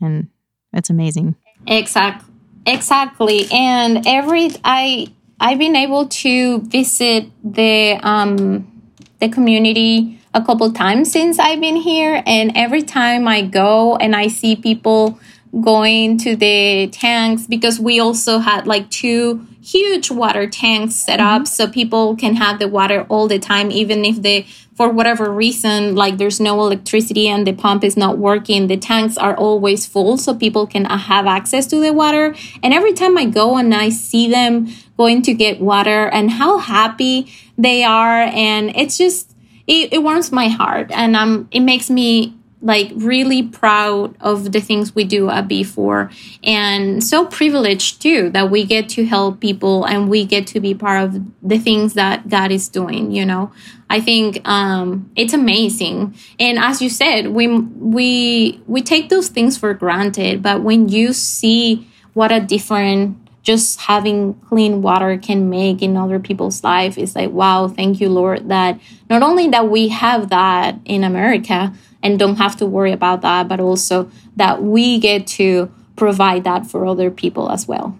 And 0.00 0.28
it's 0.72 0.90
amazing. 0.90 1.34
Exactly. 1.66 2.32
Exactly. 2.66 3.46
And 3.52 4.06
every 4.06 4.50
I 4.64 5.08
I've 5.38 5.58
been 5.58 5.76
able 5.76 6.08
to 6.08 6.60
visit 6.62 7.30
the 7.44 7.98
um 8.02 8.82
the 9.20 9.28
community 9.28 10.20
a 10.36 10.44
couple 10.44 10.70
times 10.70 11.10
since 11.10 11.38
I've 11.38 11.60
been 11.60 11.76
here 11.76 12.22
and 12.26 12.52
every 12.54 12.82
time 12.82 13.26
I 13.26 13.40
go 13.40 13.96
and 13.96 14.14
I 14.14 14.28
see 14.28 14.54
people 14.54 15.18
going 15.62 16.18
to 16.18 16.36
the 16.36 16.88
tanks 16.88 17.46
because 17.46 17.80
we 17.80 17.98
also 17.98 18.38
had 18.38 18.66
like 18.66 18.90
two 18.90 19.46
huge 19.62 20.10
water 20.10 20.46
tanks 20.46 20.94
set 20.94 21.20
up 21.20 21.42
mm-hmm. 21.42 21.46
so 21.46 21.66
people 21.66 22.14
can 22.16 22.36
have 22.36 22.58
the 22.58 22.68
water 22.68 23.06
all 23.08 23.26
the 23.26 23.38
time 23.38 23.70
even 23.70 24.04
if 24.04 24.20
they 24.20 24.46
for 24.74 24.90
whatever 24.90 25.32
reason 25.32 25.94
like 25.94 26.18
there's 26.18 26.38
no 26.38 26.60
electricity 26.60 27.26
and 27.28 27.46
the 27.46 27.52
pump 27.54 27.82
is 27.82 27.96
not 27.96 28.18
working 28.18 28.66
the 28.66 28.76
tanks 28.76 29.16
are 29.16 29.34
always 29.34 29.86
full 29.86 30.18
so 30.18 30.34
people 30.34 30.66
can 30.66 30.84
uh, 30.84 30.98
have 30.98 31.26
access 31.26 31.66
to 31.66 31.80
the 31.80 31.92
water 31.94 32.34
and 32.62 32.74
every 32.74 32.92
time 32.92 33.16
i 33.16 33.24
go 33.24 33.56
and 33.56 33.74
i 33.74 33.88
see 33.88 34.30
them 34.30 34.68
going 34.98 35.22
to 35.22 35.32
get 35.32 35.60
water 35.60 36.08
and 36.08 36.32
how 36.32 36.58
happy 36.58 37.32
they 37.56 37.82
are 37.82 38.20
and 38.20 38.76
it's 38.76 38.98
just 38.98 39.35
it, 39.66 39.92
it 39.92 40.02
warms 40.02 40.32
my 40.32 40.48
heart 40.48 40.90
and 40.92 41.16
um 41.16 41.48
it 41.50 41.60
makes 41.60 41.90
me 41.90 42.36
like 42.62 42.90
really 42.94 43.42
proud 43.42 44.16
of 44.20 44.52
the 44.52 44.60
things 44.60 44.94
we 44.94 45.04
do 45.04 45.28
at 45.28 45.46
B4 45.46 46.10
and 46.42 47.04
so 47.04 47.26
privileged 47.26 48.00
too 48.00 48.30
that 48.30 48.50
we 48.50 48.64
get 48.64 48.88
to 48.90 49.04
help 49.04 49.40
people 49.40 49.84
and 49.84 50.08
we 50.08 50.24
get 50.24 50.46
to 50.48 50.60
be 50.60 50.74
part 50.74 51.04
of 51.04 51.22
the 51.42 51.58
things 51.58 51.94
that 51.94 52.28
God 52.28 52.50
is 52.50 52.68
doing, 52.68 53.12
you 53.12 53.26
know. 53.26 53.52
I 53.88 54.00
think 54.00 54.46
um, 54.48 55.10
it's 55.14 55.32
amazing. 55.32 56.16
And 56.40 56.58
as 56.58 56.82
you 56.82 56.88
said, 56.88 57.28
we 57.28 57.46
we 57.46 58.60
we 58.66 58.82
take 58.82 59.10
those 59.10 59.28
things 59.28 59.56
for 59.56 59.72
granted, 59.74 60.42
but 60.42 60.62
when 60.62 60.88
you 60.88 61.12
see 61.12 61.86
what 62.14 62.32
a 62.32 62.40
different 62.40 63.16
just 63.46 63.80
having 63.80 64.34
clean 64.48 64.82
water 64.82 65.16
can 65.16 65.48
make 65.48 65.80
in 65.80 65.96
other 65.96 66.18
people's 66.18 66.64
life 66.64 66.98
it's 66.98 67.14
like 67.14 67.30
wow 67.30 67.68
thank 67.68 68.00
you 68.00 68.08
lord 68.08 68.48
that 68.48 68.78
not 69.08 69.22
only 69.22 69.48
that 69.48 69.68
we 69.68 69.88
have 69.88 70.28
that 70.30 70.76
in 70.84 71.04
america 71.04 71.72
and 72.06 72.20
don't 72.20 72.36
have 72.36 72.56
to 72.56 72.66
worry 72.66 72.92
about 72.92 73.22
that, 73.22 73.48
but 73.48 73.58
also 73.58 74.08
that 74.36 74.62
we 74.62 74.98
get 74.98 75.26
to 75.26 75.68
provide 75.96 76.44
that 76.44 76.64
for 76.64 76.86
other 76.86 77.10
people 77.10 77.50
as 77.50 77.66
well. 77.66 77.98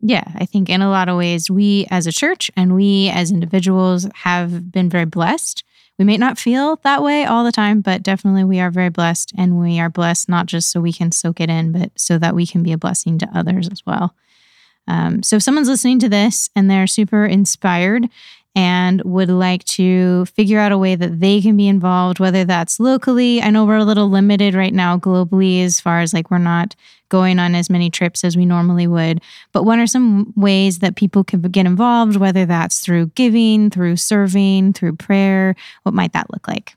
Yeah, 0.00 0.24
I 0.34 0.46
think 0.46 0.68
in 0.68 0.82
a 0.82 0.90
lot 0.90 1.08
of 1.08 1.16
ways, 1.16 1.48
we 1.48 1.86
as 1.90 2.08
a 2.08 2.12
church 2.12 2.50
and 2.56 2.74
we 2.74 3.08
as 3.08 3.30
individuals 3.30 4.08
have 4.14 4.72
been 4.72 4.90
very 4.90 5.04
blessed. 5.04 5.62
We 5.96 6.04
may 6.04 6.16
not 6.16 6.38
feel 6.38 6.80
that 6.82 7.04
way 7.04 7.24
all 7.24 7.44
the 7.44 7.52
time, 7.52 7.82
but 7.82 8.02
definitely 8.02 8.42
we 8.42 8.58
are 8.58 8.70
very 8.70 8.88
blessed. 8.88 9.32
And 9.38 9.60
we 9.60 9.78
are 9.78 9.90
blessed 9.90 10.28
not 10.28 10.46
just 10.46 10.72
so 10.72 10.80
we 10.80 10.92
can 10.92 11.12
soak 11.12 11.40
it 11.40 11.50
in, 11.50 11.70
but 11.70 11.92
so 11.96 12.18
that 12.18 12.34
we 12.34 12.46
can 12.46 12.64
be 12.64 12.72
a 12.72 12.78
blessing 12.78 13.16
to 13.18 13.28
others 13.32 13.68
as 13.68 13.84
well. 13.86 14.16
Um, 14.88 15.22
so 15.22 15.36
if 15.36 15.42
someone's 15.42 15.68
listening 15.68 15.98
to 16.00 16.08
this 16.08 16.50
and 16.56 16.70
they're 16.70 16.86
super 16.86 17.24
inspired 17.24 18.08
and 18.56 19.00
would 19.04 19.28
like 19.28 19.62
to 19.64 20.24
figure 20.26 20.58
out 20.58 20.72
a 20.72 20.78
way 20.78 20.96
that 20.96 21.20
they 21.20 21.40
can 21.40 21.56
be 21.56 21.68
involved, 21.68 22.18
whether 22.18 22.44
that's 22.44 22.80
locally. 22.80 23.40
I 23.40 23.50
know 23.50 23.64
we're 23.64 23.76
a 23.76 23.84
little 23.84 24.08
limited 24.08 24.54
right 24.54 24.74
now 24.74 24.98
globally 24.98 25.64
as 25.64 25.80
far 25.80 26.00
as 26.00 26.12
like 26.12 26.30
we're 26.30 26.38
not 26.38 26.74
going 27.08 27.38
on 27.38 27.54
as 27.54 27.70
many 27.70 27.90
trips 27.90 28.24
as 28.24 28.36
we 28.36 28.44
normally 28.44 28.86
would. 28.86 29.20
But 29.52 29.64
what 29.64 29.78
are 29.78 29.86
some 29.86 30.32
ways 30.36 30.80
that 30.80 30.96
people 30.96 31.22
can 31.22 31.42
get 31.42 31.66
involved, 31.66 32.16
whether 32.16 32.44
that's 32.44 32.80
through 32.80 33.06
giving, 33.14 33.70
through 33.70 33.96
serving, 33.96 34.72
through 34.72 34.96
prayer? 34.96 35.54
What 35.84 35.94
might 35.94 36.12
that 36.12 36.30
look 36.32 36.48
like? 36.48 36.74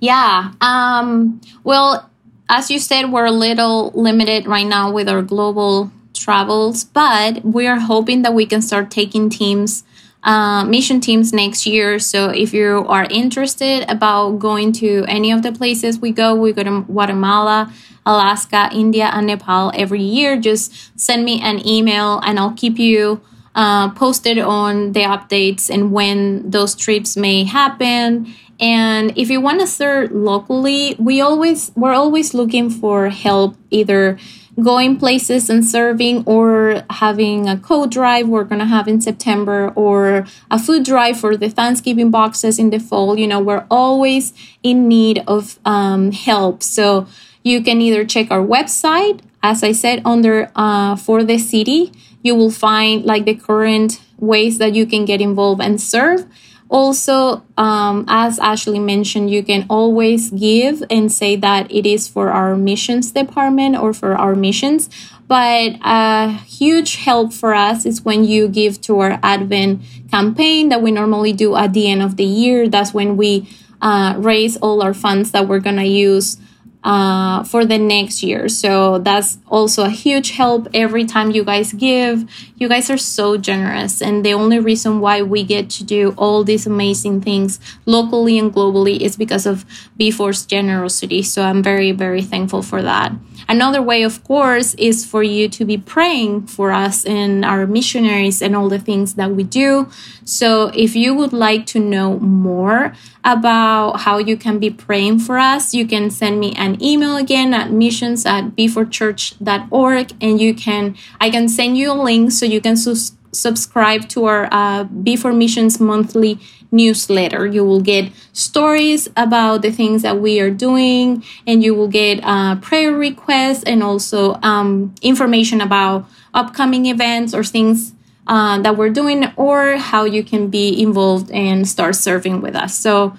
Yeah. 0.00 0.52
Um, 0.60 1.40
well, 1.62 2.10
as 2.50 2.70
you 2.70 2.78
said, 2.78 3.10
we're 3.10 3.24
a 3.24 3.30
little 3.30 3.90
limited 3.94 4.46
right 4.46 4.66
now 4.66 4.92
with 4.92 5.08
our 5.08 5.22
global 5.22 5.90
travels, 6.24 6.84
but 6.84 7.44
we 7.44 7.66
are 7.66 7.78
hoping 7.78 8.22
that 8.22 8.34
we 8.34 8.46
can 8.46 8.62
start 8.62 8.90
taking 8.90 9.28
teams 9.28 9.84
uh, 10.24 10.64
mission 10.64 11.00
teams 11.00 11.32
next 11.32 11.66
year. 11.66 11.98
So 11.98 12.30
if 12.30 12.54
you 12.54 12.84
are 12.88 13.04
interested 13.10 13.84
about 13.90 14.38
going 14.38 14.72
to 14.80 15.04
any 15.06 15.30
of 15.30 15.42
the 15.42 15.52
places 15.52 15.98
we 15.98 16.12
go, 16.12 16.34
we 16.34 16.52
go 16.52 16.62
to 16.62 16.80
Guatemala, 16.82 17.70
Alaska, 18.06 18.70
India, 18.72 19.10
and 19.12 19.26
Nepal 19.26 19.70
every 19.74 20.02
year. 20.02 20.40
Just 20.40 20.98
send 20.98 21.24
me 21.24 21.40
an 21.42 21.66
email 21.66 22.20
and 22.20 22.38
I'll 22.38 22.54
keep 22.54 22.78
you 22.78 23.20
uh, 23.54 23.90
posted 23.90 24.38
on 24.38 24.92
the 24.92 25.00
updates 25.00 25.68
and 25.68 25.92
when 25.92 26.50
those 26.50 26.74
trips 26.74 27.16
may 27.16 27.44
happen. 27.44 28.34
And 28.58 29.16
if 29.18 29.30
you 29.30 29.40
want 29.40 29.60
to 29.60 29.66
serve 29.66 30.12
locally, 30.12 30.96
we 30.98 31.20
always 31.20 31.72
we're 31.74 31.92
always 31.92 32.34
looking 32.34 32.70
for 32.70 33.10
help 33.10 33.56
either 33.70 34.18
going 34.62 34.96
places 34.96 35.50
and 35.50 35.64
serving 35.64 36.22
or 36.26 36.84
having 36.90 37.48
a 37.48 37.58
coat 37.58 37.90
drive 37.90 38.28
we're 38.28 38.44
going 38.44 38.60
to 38.60 38.66
have 38.66 38.86
in 38.86 39.00
September 39.00 39.72
or 39.74 40.26
a 40.50 40.58
food 40.58 40.84
drive 40.84 41.18
for 41.18 41.36
the 41.36 41.50
Thanksgiving 41.50 42.10
boxes 42.10 42.58
in 42.58 42.70
the 42.70 42.78
fall. 42.78 43.18
You 43.18 43.26
know, 43.26 43.40
we're 43.40 43.66
always 43.70 44.32
in 44.62 44.88
need 44.88 45.22
of 45.26 45.58
um, 45.64 46.12
help. 46.12 46.62
So 46.62 47.06
you 47.42 47.62
can 47.62 47.80
either 47.80 48.04
check 48.04 48.30
our 48.30 48.44
website, 48.44 49.20
as 49.42 49.62
I 49.62 49.72
said, 49.72 50.00
under 50.04 50.50
uh, 50.56 50.96
for 50.96 51.22
the 51.24 51.38
city, 51.38 51.92
you 52.22 52.34
will 52.34 52.50
find 52.50 53.04
like 53.04 53.26
the 53.26 53.34
current 53.34 54.00
ways 54.18 54.58
that 54.58 54.74
you 54.74 54.86
can 54.86 55.04
get 55.04 55.20
involved 55.20 55.60
and 55.60 55.80
serve. 55.80 56.24
Also, 56.70 57.44
um, 57.56 58.04
as 58.08 58.38
Ashleigh 58.38 58.84
mentioned, 58.84 59.30
you 59.30 59.42
can 59.42 59.66
always 59.68 60.30
give 60.30 60.82
and 60.90 61.12
say 61.12 61.36
that 61.36 61.70
it 61.70 61.86
is 61.86 62.08
for 62.08 62.30
our 62.30 62.56
missions 62.56 63.12
department 63.12 63.76
or 63.76 63.92
for 63.92 64.16
our 64.16 64.34
missions. 64.34 64.88
But 65.28 65.76
a 65.82 66.32
huge 66.32 66.96
help 66.96 67.32
for 67.32 67.54
us 67.54 67.86
is 67.86 68.04
when 68.04 68.24
you 68.24 68.48
give 68.48 68.80
to 68.82 68.98
our 69.00 69.18
Advent 69.22 69.82
campaign 70.10 70.68
that 70.68 70.82
we 70.82 70.90
normally 70.90 71.32
do 71.32 71.56
at 71.56 71.72
the 71.72 71.88
end 71.90 72.02
of 72.02 72.16
the 72.16 72.24
year. 72.24 72.68
That's 72.68 72.92
when 72.92 73.16
we 73.16 73.48
uh, 73.80 74.14
raise 74.18 74.56
all 74.58 74.82
our 74.82 74.94
funds 74.94 75.32
that 75.32 75.48
we're 75.48 75.60
going 75.60 75.76
to 75.76 75.86
use 75.86 76.38
uh, 76.84 77.42
for 77.44 77.64
the 77.64 77.78
next 77.78 78.22
year. 78.22 78.48
So 78.48 78.98
that's 78.98 79.38
also 79.48 79.84
a 79.84 79.90
huge 79.90 80.32
help 80.32 80.68
every 80.74 81.04
time 81.06 81.30
you 81.30 81.42
guys 81.42 81.72
give. 81.72 82.30
You 82.56 82.68
guys 82.68 82.90
are 82.90 82.98
so 82.98 83.38
generous. 83.38 84.02
And 84.02 84.24
the 84.24 84.34
only 84.34 84.58
reason 84.58 85.00
why 85.00 85.22
we 85.22 85.44
get 85.44 85.70
to 85.70 85.84
do 85.84 86.14
all 86.18 86.44
these 86.44 86.66
amazing 86.66 87.22
things 87.22 87.58
locally 87.86 88.38
and 88.38 88.52
globally 88.52 89.00
is 89.00 89.16
because 89.16 89.46
of 89.46 89.64
B4's 89.98 90.44
generosity. 90.44 91.22
So 91.22 91.42
I'm 91.42 91.62
very, 91.62 91.92
very 91.92 92.22
thankful 92.22 92.62
for 92.62 92.82
that. 92.82 93.12
Another 93.48 93.82
way, 93.82 94.02
of 94.02 94.22
course, 94.24 94.74
is 94.74 95.04
for 95.04 95.22
you 95.22 95.48
to 95.48 95.64
be 95.64 95.76
praying 95.76 96.46
for 96.46 96.72
us 96.72 97.04
and 97.04 97.44
our 97.44 97.66
missionaries 97.66 98.40
and 98.40 98.56
all 98.56 98.68
the 98.68 98.78
things 98.78 99.14
that 99.14 99.30
we 99.30 99.44
do. 99.44 99.88
So 100.24 100.70
if 100.74 100.96
you 100.96 101.14
would 101.14 101.32
like 101.32 101.66
to 101.66 101.78
know 101.78 102.18
more 102.18 102.94
about 103.24 104.00
how 104.00 104.18
you 104.18 104.36
can 104.36 104.58
be 104.58 104.70
praying 104.70 105.20
for 105.20 105.38
us, 105.38 105.74
you 105.74 105.86
can 105.86 106.10
send 106.10 106.40
me 106.40 106.52
an 106.56 106.82
email 106.82 107.16
again 107.16 107.54
at 107.54 107.70
missions 107.70 108.26
at 108.26 108.56
b4church.org 108.56 110.12
and 110.20 110.40
you 110.40 110.54
can, 110.54 110.96
I 111.20 111.30
can 111.30 111.48
send 111.48 111.76
you 111.76 111.92
a 111.92 111.94
link 111.94 112.32
so 112.32 112.46
you 112.46 112.60
can 112.60 112.76
subscribe 112.76 113.20
subscribe 113.34 114.08
to 114.08 114.24
our 114.26 114.48
uh, 114.50 114.84
B4 114.84 115.36
Missions 115.36 115.80
monthly 115.80 116.38
newsletter. 116.74 117.46
You 117.46 117.64
will 117.64 117.80
get 117.80 118.12
stories 118.32 119.08
about 119.16 119.62
the 119.62 119.70
things 119.70 120.02
that 120.02 120.20
we 120.20 120.40
are 120.40 120.50
doing, 120.50 121.24
and 121.46 121.62
you 121.62 121.74
will 121.74 121.88
get 121.88 122.20
uh, 122.22 122.56
prayer 122.56 122.92
requests 122.92 123.62
and 123.64 123.82
also 123.82 124.34
um, 124.42 124.94
information 125.00 125.60
about 125.60 126.06
upcoming 126.34 126.86
events 126.86 127.32
or 127.32 127.44
things 127.44 127.94
uh, 128.26 128.60
that 128.60 128.76
we're 128.76 128.90
doing, 128.90 129.32
or 129.36 129.76
how 129.76 130.04
you 130.04 130.22
can 130.22 130.48
be 130.48 130.82
involved 130.82 131.30
and 131.30 131.68
start 131.68 131.94
serving 131.94 132.40
with 132.40 132.56
us. 132.56 132.76
So, 132.76 133.16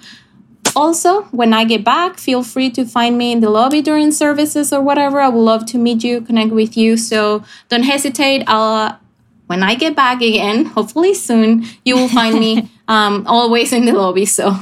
also, 0.74 1.22
when 1.32 1.54
I 1.54 1.64
get 1.64 1.84
back, 1.84 2.18
feel 2.18 2.42
free 2.42 2.70
to 2.72 2.84
find 2.84 3.16
me 3.16 3.32
in 3.32 3.40
the 3.40 3.48
lobby 3.48 3.80
during 3.80 4.12
services 4.12 4.72
or 4.74 4.82
whatever. 4.82 5.20
I 5.20 5.28
would 5.28 5.40
love 5.40 5.64
to 5.66 5.78
meet 5.78 6.04
you, 6.04 6.20
connect 6.20 6.52
with 6.52 6.76
you. 6.76 6.98
So 6.98 7.42
don't 7.70 7.84
hesitate. 7.84 8.44
I'll 8.46 8.98
when 9.46 9.62
I 9.62 9.74
get 9.76 9.94
back 9.94 10.20
again, 10.22 10.64
hopefully 10.66 11.14
soon, 11.14 11.64
you 11.84 11.96
will 11.96 12.08
find 12.08 12.38
me 12.38 12.68
um, 12.88 13.26
always 13.26 13.72
in 13.72 13.84
the 13.84 13.92
lobby. 13.92 14.26
So 14.26 14.56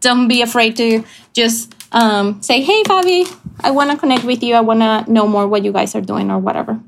don't 0.00 0.28
be 0.28 0.42
afraid 0.42 0.76
to 0.76 1.04
just 1.32 1.74
um, 1.92 2.42
say, 2.42 2.62
hey, 2.62 2.82
Fabi, 2.84 3.26
I 3.60 3.70
want 3.70 3.90
to 3.90 3.96
connect 3.96 4.24
with 4.24 4.42
you. 4.42 4.54
I 4.54 4.60
want 4.60 4.80
to 4.80 5.10
know 5.10 5.26
more 5.26 5.46
what 5.46 5.64
you 5.64 5.72
guys 5.72 5.94
are 5.94 6.00
doing 6.00 6.30
or 6.30 6.38
whatever. 6.38 6.80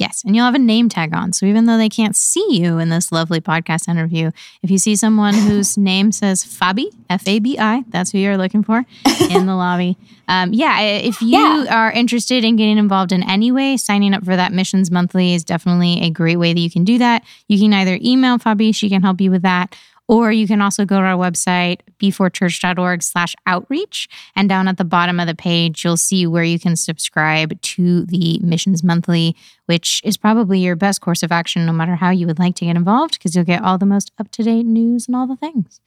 Yes, 0.00 0.24
and 0.24 0.34
you'll 0.34 0.46
have 0.46 0.54
a 0.54 0.58
name 0.58 0.88
tag 0.88 1.14
on. 1.14 1.34
So 1.34 1.44
even 1.44 1.66
though 1.66 1.76
they 1.76 1.90
can't 1.90 2.16
see 2.16 2.46
you 2.48 2.78
in 2.78 2.88
this 2.88 3.12
lovely 3.12 3.42
podcast 3.42 3.86
interview, 3.86 4.30
if 4.62 4.70
you 4.70 4.78
see 4.78 4.96
someone 4.96 5.34
whose 5.48 5.76
name 5.76 6.10
says 6.10 6.42
Fabi, 6.42 6.86
F 7.10 7.28
A 7.28 7.38
B 7.38 7.58
I, 7.58 7.84
that's 7.88 8.10
who 8.10 8.18
you're 8.18 8.38
looking 8.38 8.62
for 8.62 8.86
in 9.28 9.44
the 9.44 9.54
lobby. 9.54 9.98
Um, 10.26 10.54
yeah, 10.54 10.80
if 10.80 11.20
you 11.20 11.38
yeah. 11.38 11.66
are 11.68 11.92
interested 11.92 12.44
in 12.44 12.56
getting 12.56 12.78
involved 12.78 13.12
in 13.12 13.22
any 13.28 13.52
way, 13.52 13.76
signing 13.76 14.14
up 14.14 14.24
for 14.24 14.36
that 14.36 14.52
Missions 14.52 14.90
Monthly 14.90 15.34
is 15.34 15.44
definitely 15.44 16.00
a 16.00 16.08
great 16.08 16.36
way 16.36 16.54
that 16.54 16.60
you 16.60 16.70
can 16.70 16.84
do 16.84 16.96
that. 16.96 17.22
You 17.48 17.58
can 17.58 17.74
either 17.74 17.98
email 18.02 18.38
Fabi, 18.38 18.74
she 18.74 18.88
can 18.88 19.02
help 19.02 19.20
you 19.20 19.30
with 19.30 19.42
that, 19.42 19.76
or 20.10 20.32
you 20.32 20.48
can 20.48 20.60
also 20.60 20.84
go 20.84 20.98
to 20.98 21.06
our 21.06 21.16
website, 21.16 21.82
b4church.org 22.00 23.00
slash 23.00 23.36
outreach. 23.46 24.08
And 24.34 24.48
down 24.48 24.66
at 24.66 24.76
the 24.76 24.84
bottom 24.84 25.20
of 25.20 25.28
the 25.28 25.36
page, 25.36 25.84
you'll 25.84 25.96
see 25.96 26.26
where 26.26 26.42
you 26.42 26.58
can 26.58 26.74
subscribe 26.74 27.62
to 27.62 28.04
the 28.06 28.40
Missions 28.42 28.82
Monthly, 28.82 29.36
which 29.66 30.02
is 30.04 30.16
probably 30.16 30.58
your 30.58 30.74
best 30.74 31.00
course 31.00 31.22
of 31.22 31.30
action, 31.30 31.64
no 31.64 31.72
matter 31.72 31.94
how 31.94 32.10
you 32.10 32.26
would 32.26 32.40
like 32.40 32.56
to 32.56 32.64
get 32.64 32.74
involved, 32.74 33.20
because 33.20 33.36
you'll 33.36 33.44
get 33.44 33.62
all 33.62 33.78
the 33.78 33.86
most 33.86 34.10
up 34.18 34.32
to 34.32 34.42
date 34.42 34.66
news 34.66 35.06
and 35.06 35.14
all 35.14 35.28
the 35.28 35.36
things. 35.36 35.80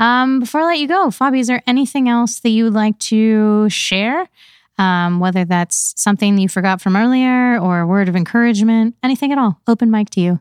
Um, 0.00 0.40
before 0.40 0.62
I 0.62 0.64
let 0.64 0.78
you 0.80 0.88
go, 0.88 1.06
Fabi, 1.06 1.38
is 1.38 1.46
there 1.46 1.62
anything 1.64 2.08
else 2.08 2.40
that 2.40 2.50
you 2.50 2.64
would 2.64 2.74
like 2.74 2.98
to 2.98 3.68
share? 3.70 4.28
Um, 4.78 5.20
whether 5.20 5.44
that's 5.44 5.94
something 5.96 6.38
you 6.38 6.48
forgot 6.48 6.80
from 6.80 6.96
earlier 6.96 7.56
or 7.60 7.80
a 7.80 7.86
word 7.86 8.08
of 8.08 8.16
encouragement, 8.16 8.96
anything 9.04 9.30
at 9.30 9.38
all. 9.38 9.60
Open 9.68 9.92
mic 9.92 10.10
to 10.10 10.20
you. 10.20 10.40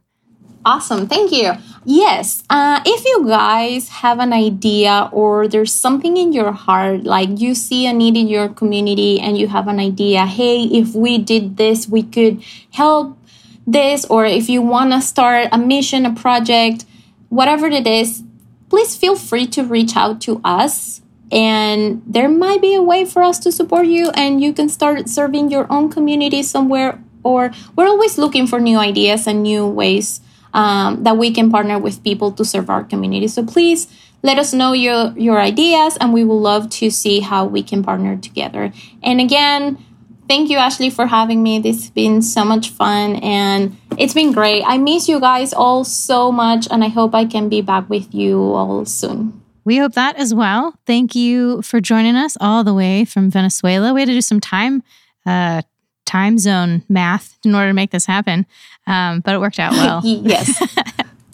Awesome. 0.66 1.08
Thank 1.08 1.32
you. 1.32 1.54
Yes. 1.86 2.44
Uh, 2.50 2.82
if 2.86 3.06
you 3.06 3.26
guys 3.26 3.88
have 3.90 4.20
an 4.20 4.34
idea 4.34 5.10
or 5.14 5.48
there's 5.48 5.74
something 5.74 6.18
in 6.18 6.34
your 6.34 6.52
heart, 6.52 7.06
like 7.06 7.40
you 7.40 7.56
see 7.56 7.88
a 7.88 7.94
need 7.94 8.18
in 8.18 8.28
your 8.28 8.50
community 8.50 9.20
and 9.20 9.38
you 9.38 9.48
have 9.48 9.68
an 9.68 9.80
idea, 9.80 10.26
hey, 10.26 10.64
if 10.64 10.94
we 10.94 11.18
did 11.18 11.56
this, 11.56 11.88
we 11.88 12.04
could 12.04 12.44
help 12.72 13.18
this, 13.66 14.06
or 14.06 14.26
if 14.26 14.50
you 14.50 14.62
want 14.62 14.92
to 14.92 15.02
start 15.02 15.48
a 15.52 15.58
mission, 15.58 16.06
a 16.06 16.14
project, 16.14 16.86
whatever 17.30 17.68
it 17.68 17.88
is, 17.88 18.24
please 18.70 18.96
feel 18.96 19.16
free 19.16 19.48
to 19.48 19.64
reach 19.64 19.96
out 19.96 20.20
to 20.22 20.42
us. 20.44 21.02
And 21.32 22.02
there 22.06 22.28
might 22.28 22.62
be 22.62 22.74
a 22.74 22.82
way 22.82 23.06
for 23.06 23.22
us 23.22 23.38
to 23.40 23.52
support 23.52 23.86
you, 23.86 24.10
and 24.12 24.42
you 24.42 24.52
can 24.52 24.68
start 24.68 25.08
serving 25.08 25.52
your 25.52 25.72
own 25.72 25.90
community 25.90 26.44
somewhere. 26.44 27.02
Or 27.24 27.52
we're 27.76 27.88
always 27.88 28.18
looking 28.18 28.48
for 28.48 28.60
new 28.60 28.78
ideas 28.78 29.28
and 29.28 29.44
new 29.44 29.68
ways 29.68 30.22
um, 30.54 31.04
that 31.04 31.18
we 31.18 31.32
can 31.32 31.52
partner 31.52 31.78
with 31.80 32.04
people 32.04 32.32
to 32.34 32.46
serve 32.46 32.70
our 32.70 32.84
community. 32.84 33.28
So 33.28 33.46
please 33.46 33.88
let 34.22 34.38
us 34.38 34.54
know 34.54 34.74
your, 34.74 35.14
your 35.18 35.40
ideas 35.40 35.98
and 36.00 36.14
we 36.14 36.24
will 36.24 36.40
love 36.40 36.70
to 36.70 36.90
see 36.90 37.20
how 37.22 37.46
we 37.46 37.64
can 37.64 37.84
partner 37.84 38.18
together. 38.18 38.74
And 39.02 39.22
again, 39.22 39.84
thank 40.28 40.50
you, 40.50 40.58
Ashleigh, 40.58 40.92
for 40.92 41.08
having 41.08 41.42
me. 41.42 41.60
This 41.60 41.82
has 41.82 41.90
been 41.90 42.22
so 42.22 42.44
much 42.44 42.70
fun 42.70 43.16
and 43.18 43.78
it's 43.98 44.14
been 44.14 44.32
great. 44.32 44.64
I 44.66 44.78
miss 44.78 45.08
you 45.08 45.20
guys 45.20 45.54
all 45.54 45.84
so 45.84 46.32
much 46.32 46.68
and 46.70 46.84
I 46.84 46.90
hope 46.90 47.16
I 47.16 47.26
can 47.26 47.50
be 47.50 47.62
back 47.62 47.90
with 47.90 48.14
you 48.14 48.42
all 48.54 48.86
soon. 48.86 49.42
We 49.66 49.78
hope 49.78 49.94
that 49.94 50.16
as 50.16 50.34
well. 50.34 50.74
Thank 50.86 51.16
you 51.16 51.62
for 51.62 51.80
joining 51.80 52.16
us 52.16 52.38
all 52.42 52.64
the 52.64 52.74
way 52.74 53.06
from 53.06 53.30
Venezuela. 53.30 53.94
We 53.94 54.02
had 54.02 54.08
to 54.08 54.14
do 54.14 54.22
some 54.22 54.40
time 54.40 54.84
uh, 55.26 55.62
time 56.10 56.40
zone 56.40 56.84
math 56.90 57.38
in 57.46 57.54
order 57.54 57.68
to 57.68 57.74
make 57.74 57.92
this 57.92 58.06
happen, 58.06 58.46
um, 58.88 59.20
but 59.22 59.36
it 59.36 59.40
worked 59.40 59.60
out 59.60 59.74
well. 59.74 60.02
yes. 60.04 60.60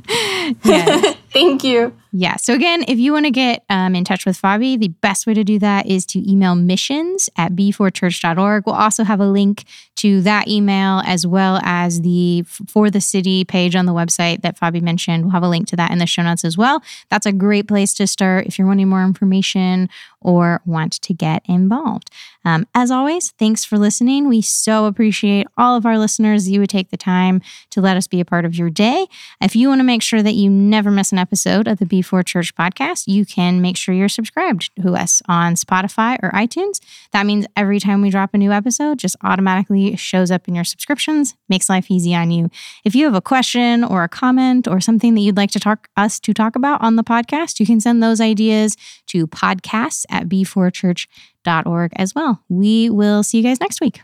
yes. 0.63 1.17
Thank 1.36 1.65
you. 1.65 1.93
Yeah. 2.17 2.38
So, 2.38 2.54
again, 2.54 2.86
if 2.88 2.98
you 2.98 3.12
want 3.12 3.25
to 3.25 3.31
get 3.31 3.65
um, 3.69 3.94
in 3.94 4.06
touch 4.06 4.25
with 4.25 4.42
Fabi, 4.42 4.79
the 4.79 4.88
best 4.88 5.27
way 5.27 5.33
to 5.33 5.44
do 5.44 5.60
that 5.60 5.86
is 5.86 6.06
to 6.08 6.31
email 6.31 6.56
missions 6.56 7.29
at 7.36 7.52
b4church.org. 7.52 8.63
We'll 8.65 8.73
also 8.73 9.04
have 9.04 9.19
a 9.19 9.27
link 9.27 9.65
to 9.98 10.21
that 10.21 10.48
email 10.48 11.02
as 11.06 11.27
well 11.27 11.60
as 11.62 12.02
the 12.04 12.44
For 12.44 12.90
the 12.90 13.02
City 13.02 13.44
page 13.44 13.75
on 13.75 13.86
the 13.86 13.92
website 13.92 14.44
that 14.44 14.58
Fabi 14.58 14.81
mentioned. 14.81 15.25
We'll 15.25 15.33
have 15.33 15.44
a 15.44 15.50
link 15.50 15.67
to 15.67 15.75
that 15.75 15.92
in 15.92 15.98
the 15.98 16.06
show 16.06 16.23
notes 16.23 16.46
as 16.46 16.58
well. 16.58 16.81
That's 17.10 17.25
a 17.25 17.33
great 17.33 17.67
place 17.67 17.94
to 17.96 18.08
start 18.08 18.46
if 18.46 18.58
you're 18.58 18.67
wanting 18.67 18.88
more 18.88 19.04
information 19.04 19.90
or 20.21 20.62
want 20.65 20.94
to 20.94 21.13
get 21.13 21.44
involved. 21.46 22.10
Um, 22.46 22.65
as 22.73 22.92
always, 22.92 23.31
thanks 23.31 23.65
for 23.65 23.77
listening. 23.77 24.29
We 24.29 24.42
so 24.42 24.86
appreciate 24.86 25.48
all 25.58 25.75
of 25.75 25.86
our 25.86 25.98
listeners. 25.98 26.50
You 26.50 26.62
would 26.62 26.69
take 26.69 26.92
the 26.92 26.98
time 26.98 27.42
to 27.71 27.81
let 27.81 27.98
us 27.98 28.08
be 28.08 28.21
a 28.21 28.25
part 28.25 28.46
of 28.46 28.56
your 28.56 28.69
day. 28.69 29.08
If 29.42 29.56
you 29.56 29.67
want 29.67 29.79
to 29.79 29.83
make 29.83 30.02
sure 30.02 30.23
that 30.23 30.33
you 30.33 30.50
never 30.50 30.92
miss 30.92 31.12
an 31.12 31.17
episode 31.26 31.67
of 31.67 31.80
the 31.80 31.86
B4 31.86 32.23
Church 32.23 32.54
podcast, 32.54 33.08
you 33.08 33.26
can 33.26 33.60
make 33.60 33.78
sure 33.78 33.96
you're 33.96 34.08
subscribed 34.08 34.69
to 34.80 34.94
us 34.94 35.23
on 35.28 35.56
Spotify 35.56 36.19
or 36.21 36.30
iTunes. 36.34 36.80
That 37.13 37.26
means 37.26 37.48
every 37.56 37.80
time 37.80 38.04
we 38.04 38.12
drop 38.12 38.36
a 38.36 38.38
new 38.38 38.52
episode, 38.52 39.00
just 39.00 39.15
automatically 39.23 39.96
shows 39.96 40.30
up 40.30 40.48
in 40.48 40.54
your 40.54 40.63
subscriptions, 40.63 41.34
makes 41.50 41.67
life 41.67 41.90
easy 41.90 42.13
on 42.13 42.30
you. 42.30 42.52
If 42.84 42.94
you 42.94 43.06
have 43.06 43.15
a 43.15 43.21
question 43.21 43.84
or 43.84 44.04
a 44.04 44.08
comment 44.08 44.67
or 44.67 44.80
something 44.80 45.15
that 45.15 45.21
you'd 45.21 45.36
like 45.36 45.50
to 45.52 45.60
talk 45.60 45.88
us 45.98 46.19
to 46.19 46.32
talk 46.32 46.56
about 46.56 46.80
on 46.84 46.96
the 46.96 47.04
podcast, 47.04 47.60
you 47.60 47.65
can 47.65 47.82
send 47.82 48.04
those 48.04 48.21
ideas 48.21 48.78
to 49.08 49.26
podcasts 49.26 50.06
at 50.12 50.30
b4church.org 50.30 51.92
as 51.96 52.13
well. 52.13 52.44
We 52.50 52.92
will 52.92 53.23
see 53.23 53.40
you 53.40 53.44
guys 53.44 53.60
next 53.60 53.82
week. 53.82 54.02